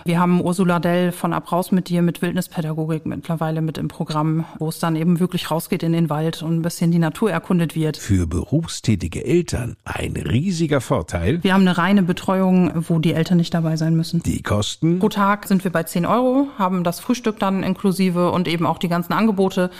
[0.07, 4.45] Wir haben Ursula Dell von Ab raus mit dir mit Wildnispädagogik mittlerweile mit im Programm,
[4.59, 7.75] wo es dann eben wirklich rausgeht in den Wald und ein bisschen die Natur erkundet
[7.75, 7.97] wird.
[7.97, 11.43] Für berufstätige Eltern ein riesiger Vorteil.
[11.43, 14.21] Wir haben eine reine Betreuung, wo die Eltern nicht dabei sein müssen.
[14.21, 14.99] Die Kosten?
[14.99, 18.77] Pro Tag sind wir bei 10 Euro, haben das Frühstück dann inklusive und eben auch
[18.77, 19.71] die ganzen Angebote.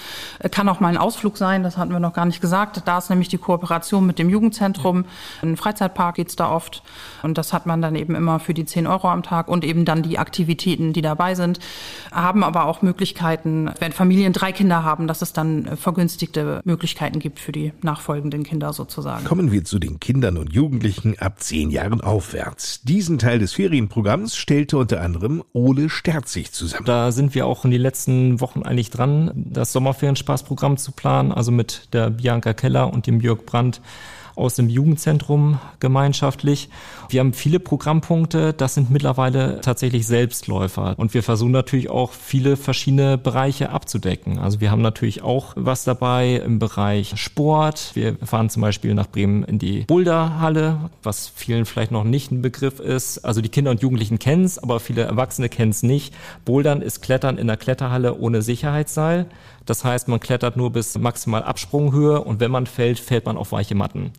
[0.50, 2.82] Kann auch mal ein Ausflug sein, das hatten wir noch gar nicht gesagt.
[2.86, 5.06] Da ist nämlich die Kooperation mit dem Jugendzentrum.
[5.44, 6.82] In den Freizeitpark geht's da oft.
[7.22, 9.86] Und das hat man dann eben immer für die 10 Euro am Tag und eben
[9.86, 11.60] dann die Aktivitäten, die dabei sind,
[12.12, 17.40] haben aber auch Möglichkeiten, wenn Familien drei Kinder haben, dass es dann vergünstigte Möglichkeiten gibt
[17.40, 19.26] für die nachfolgenden Kinder sozusagen.
[19.26, 22.82] Kommen wir zu den Kindern und Jugendlichen ab zehn Jahren aufwärts.
[22.84, 26.86] Diesen Teil des Ferienprogramms stellte unter anderem Ole Sterzig zusammen.
[26.86, 31.52] Da sind wir auch in den letzten Wochen eigentlich dran, das Sommerferienspaßprogramm zu planen, also
[31.52, 33.82] mit der Bianca Keller und dem Jörg Brandt
[34.36, 36.70] aus dem Jugendzentrum gemeinschaftlich.
[37.10, 40.96] Wir haben viele Programmpunkte, das sind mittlerweile tatsächlich Selbstläufer.
[40.98, 44.40] Und wir versuchen natürlich auch viele verschiedene Bereiche abzudecken.
[44.40, 47.92] Also wir haben natürlich auch was dabei im Bereich Sport.
[47.94, 52.42] Wir fahren zum Beispiel nach Bremen in die Boulderhalle, was vielen vielleicht noch nicht ein
[52.42, 53.20] Begriff ist.
[53.20, 56.14] Also die Kinder und Jugendlichen kennen es, aber viele Erwachsene kennen es nicht.
[56.44, 59.28] Bouldern ist Klettern in der Kletterhalle ohne Sicherheitsseil.
[59.66, 63.52] Das heißt, man klettert nur bis maximal Absprunghöhe und wenn man fällt, fällt man auf
[63.52, 64.12] weiche Matten.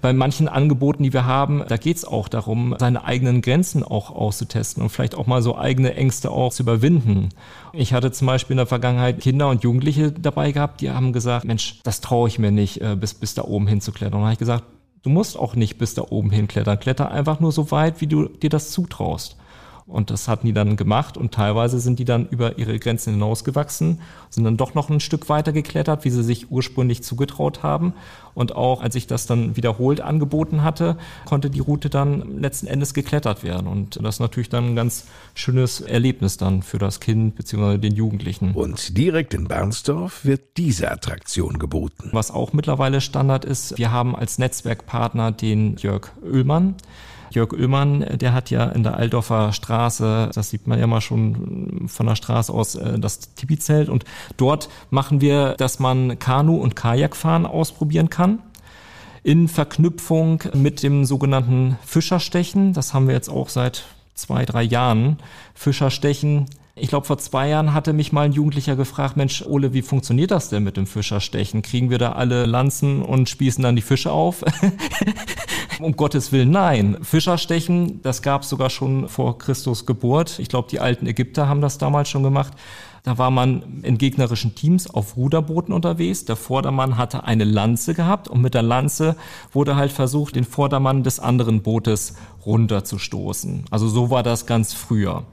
[0.00, 4.10] Bei manchen Angeboten, die wir haben, da geht es auch darum, seine eigenen Grenzen auch
[4.10, 7.30] auszutesten und vielleicht auch mal so eigene Ängste auch zu überwinden.
[7.72, 11.44] Ich hatte zum Beispiel in der Vergangenheit Kinder und Jugendliche dabei gehabt, die haben gesagt,
[11.44, 14.14] Mensch, das traue ich mir nicht, äh, bis, bis da oben hinzuklettern.
[14.14, 14.64] Und dann habe ich gesagt,
[15.02, 16.78] du musst auch nicht bis da oben hinklettern.
[16.78, 19.36] Kletter einfach nur so weit, wie du dir das zutraust.
[19.88, 24.00] Und das hatten die dann gemacht und teilweise sind die dann über ihre Grenzen hinausgewachsen,
[24.28, 27.94] sind dann doch noch ein Stück weiter geklettert, wie sie sich ursprünglich zugetraut haben.
[28.34, 32.92] Und auch als ich das dann wiederholt angeboten hatte, konnte die Route dann letzten Endes
[32.92, 33.66] geklettert werden.
[33.66, 37.78] Und das ist natürlich dann ein ganz schönes Erlebnis dann für das Kind bzw.
[37.78, 38.52] den Jugendlichen.
[38.52, 42.10] Und direkt in Bernsdorf wird diese Attraktion geboten.
[42.12, 46.76] Was auch mittlerweile Standard ist, wir haben als Netzwerkpartner den Jörg Oehlmann.
[47.30, 51.88] Jörg Oehmann, der hat ja in der Aldorfer Straße, das sieht man ja mal schon
[51.88, 54.04] von der Straße aus, äh, das Tipi-Zelt und
[54.36, 58.40] dort machen wir, dass man Kanu und Kajakfahren ausprobieren kann
[59.22, 62.72] in Verknüpfung mit dem sogenannten Fischerstechen.
[62.72, 65.18] Das haben wir jetzt auch seit zwei, drei Jahren.
[65.54, 66.46] Fischerstechen
[66.80, 70.30] ich glaube, vor zwei Jahren hatte mich mal ein Jugendlicher gefragt, Mensch, Ole, wie funktioniert
[70.30, 71.62] das denn mit dem Fischerstechen?
[71.62, 74.44] Kriegen wir da alle Lanzen und spießen dann die Fische auf?
[75.80, 76.98] um Gottes Willen, nein.
[77.02, 80.38] Fischerstechen, das gab es sogar schon vor Christus Geburt.
[80.38, 82.52] Ich glaube, die alten Ägypter haben das damals schon gemacht.
[83.04, 86.24] Da war man in gegnerischen Teams auf Ruderbooten unterwegs.
[86.24, 89.16] Der Vordermann hatte eine Lanze gehabt und mit der Lanze
[89.52, 92.14] wurde halt versucht, den Vordermann des anderen Bootes
[92.44, 93.64] runterzustoßen.
[93.70, 95.24] Also so war das ganz früher.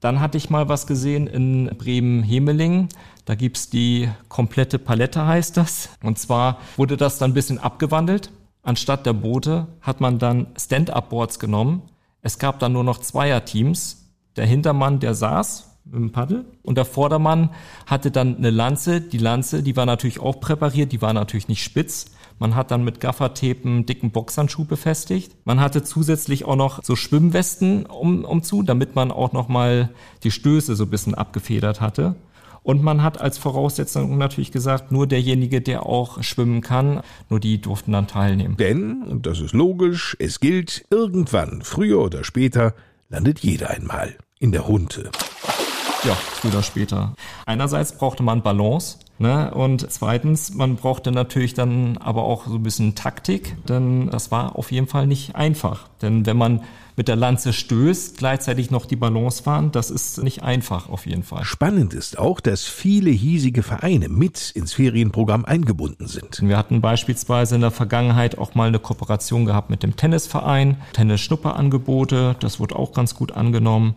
[0.00, 2.88] Dann hatte ich mal was gesehen in Bremen-Hemeling.
[3.24, 5.90] Da gibt's die komplette Palette, heißt das.
[6.02, 8.32] Und zwar wurde das dann ein bisschen abgewandelt.
[8.62, 11.82] Anstatt der Boote hat man dann Stand-Up-Boards genommen.
[12.20, 14.12] Es gab dann nur noch Zweierteams.
[14.36, 17.50] Der Hintermann, der saß mit dem Paddel und der Vordermann
[17.86, 19.00] hatte dann eine Lanze.
[19.00, 22.06] Die Lanze, die war natürlich auch präpariert, die war natürlich nicht spitz.
[22.38, 25.36] Man hat dann mit Gaffertape einen dicken Boxhandschuh befestigt.
[25.44, 29.90] Man hatte zusätzlich auch noch so Schwimmwesten um, umzu, damit man auch noch mal
[30.22, 32.14] die Stöße so ein bisschen abgefedert hatte.
[32.62, 37.60] Und man hat als Voraussetzung natürlich gesagt, nur derjenige, der auch schwimmen kann, nur die
[37.60, 38.56] durften dann teilnehmen.
[38.56, 42.74] Denn, und das ist logisch, es gilt, irgendwann, früher oder später,
[43.08, 45.10] landet jeder einmal in der Hunte.
[46.04, 47.14] Ja, früher oder später.
[47.46, 49.52] Einerseits brauchte man Balance, Ne?
[49.54, 54.56] Und zweitens, man brauchte natürlich dann aber auch so ein bisschen Taktik, denn das war
[54.56, 55.86] auf jeden Fall nicht einfach.
[56.00, 56.62] Denn wenn man
[56.96, 61.22] mit der Lanze stößt, gleichzeitig noch die Balance fahren, das ist nicht einfach auf jeden
[61.22, 61.44] Fall.
[61.44, 66.40] Spannend ist auch, dass viele hiesige Vereine mit ins Ferienprogramm eingebunden sind.
[66.42, 72.36] Wir hatten beispielsweise in der Vergangenheit auch mal eine Kooperation gehabt mit dem Tennisverein, Tennis-Schnupperangebote,
[72.40, 73.94] das wurde auch ganz gut angenommen.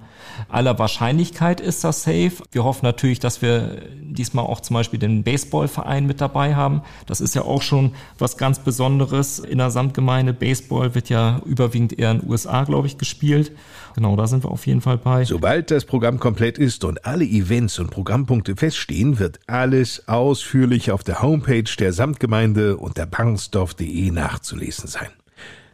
[0.47, 2.33] Aller Wahrscheinlichkeit ist das safe.
[2.51, 6.81] Wir hoffen natürlich, dass wir diesmal auch zum Beispiel den Baseballverein mit dabei haben.
[7.07, 10.33] Das ist ja auch schon was ganz Besonderes in der Samtgemeinde.
[10.33, 13.51] Baseball wird ja überwiegend eher in den USA, glaube glaube ich, gespielt.
[13.95, 15.23] Genau, da sind wir auf jeden Fall bei.
[15.25, 21.03] Sobald das Programm komplett ist und alle Events und Programmpunkte feststehen, wird alles ausführlich auf
[21.03, 25.09] der Homepage der Samtgemeinde unter bangsdorf.de nachzulesen sein.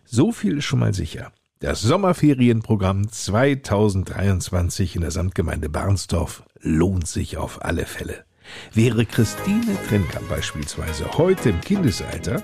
[0.05, 1.31] So viel ist schon mal sicher.
[1.59, 8.25] Das Sommerferienprogramm 2023 in der Samtgemeinde Barnsdorf lohnt sich auf alle Fälle.
[8.73, 12.41] Wäre Christine Trennkamp beispielsweise heute im Kindesalter,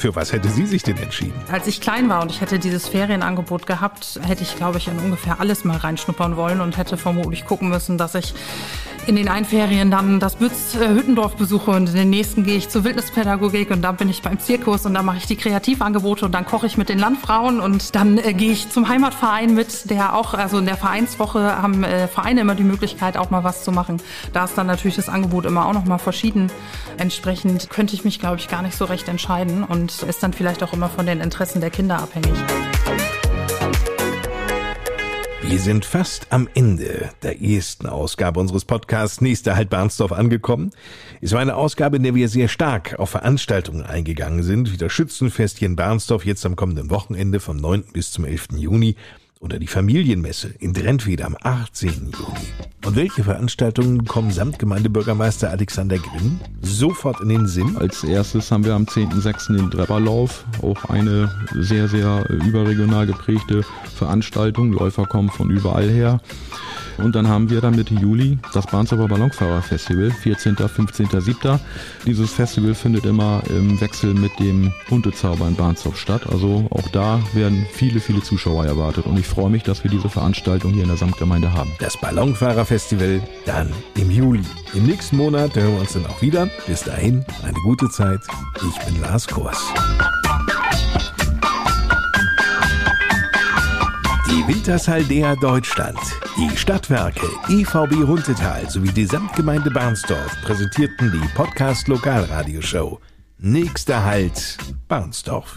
[0.00, 1.34] für was hätte sie sich denn entschieden?
[1.52, 4.98] Als ich klein war und ich hätte dieses Ferienangebot gehabt, hätte ich, glaube ich, in
[4.98, 8.34] ungefähr alles mal reinschnuppern wollen und hätte vermutlich gucken müssen, dass ich
[9.06, 12.56] in den einen Ferien dann das Bütz äh, Hüttendorf besuche und in den nächsten gehe
[12.56, 16.26] ich zur Wildnispädagogik und dann bin ich beim Zirkus und dann mache ich die Kreativangebote
[16.26, 19.90] und dann koche ich mit den Landfrauen und dann äh, gehe ich zum Heimatverein mit,
[19.90, 23.64] der auch, also in der Vereinswoche haben äh, Vereine immer die Möglichkeit, auch mal was
[23.64, 24.00] zu machen.
[24.32, 26.52] Da ist dann natürlich das Angebot immer auch noch mal verschieden.
[26.98, 30.62] Entsprechend könnte ich mich, glaube ich, gar nicht so recht entscheiden und ist dann vielleicht
[30.62, 32.32] auch immer von den Interessen der Kinder abhängig.
[35.42, 40.70] Wir sind fast am Ende der ersten Ausgabe unseres Podcasts Nächster Halt Barnsdorf angekommen.
[41.20, 44.92] Es war eine Ausgabe, in der wir sehr stark auf Veranstaltungen eingegangen sind, wie das
[44.92, 47.84] Schützenfest hier in Barnsdorf jetzt am kommenden Wochenende vom 9.
[47.92, 48.48] bis zum 11.
[48.58, 48.94] Juni
[49.40, 52.12] oder die Familienmesse in Drentwede am 18.
[52.12, 52.46] Juni.
[52.84, 57.76] Und welche Veranstaltungen kommen Samtgemeindebürgermeister Alexander Grimm sofort in den Sinn?
[57.78, 59.56] Als erstes haben wir am 10.06.
[59.56, 63.64] den Trepperlauf, auch eine sehr, sehr überregional geprägte
[63.96, 64.72] Veranstaltung.
[64.72, 66.20] Läufer kommen von überall her.
[67.02, 71.60] Und dann haben wir dann Mitte Juli das Barnsdorfer Ballonfahrer-Festival, 14., 15., 7.
[72.06, 76.22] Dieses Festival findet immer im Wechsel mit dem Hundezauber in Barnsdorf statt.
[76.30, 79.06] Also auch da werden viele, viele Zuschauer erwartet.
[79.06, 81.70] Und ich freue mich, dass wir diese Veranstaltung hier in der Samtgemeinde haben.
[81.78, 84.42] Das Ballonfahrer-Festival dann im Juli.
[84.74, 86.48] Im nächsten Monat hören wir uns dann auch wieder.
[86.66, 88.20] Bis dahin, eine gute Zeit.
[88.56, 89.72] Ich bin Lars Kors.
[94.52, 95.96] Wintershaldea Deutschland,
[96.36, 102.98] die Stadtwerke, EVB Runtetal sowie die Samtgemeinde Barnsdorf präsentierten die Podcast Lokalradioshow.
[103.38, 105.56] Nächster Halt, Barnsdorf.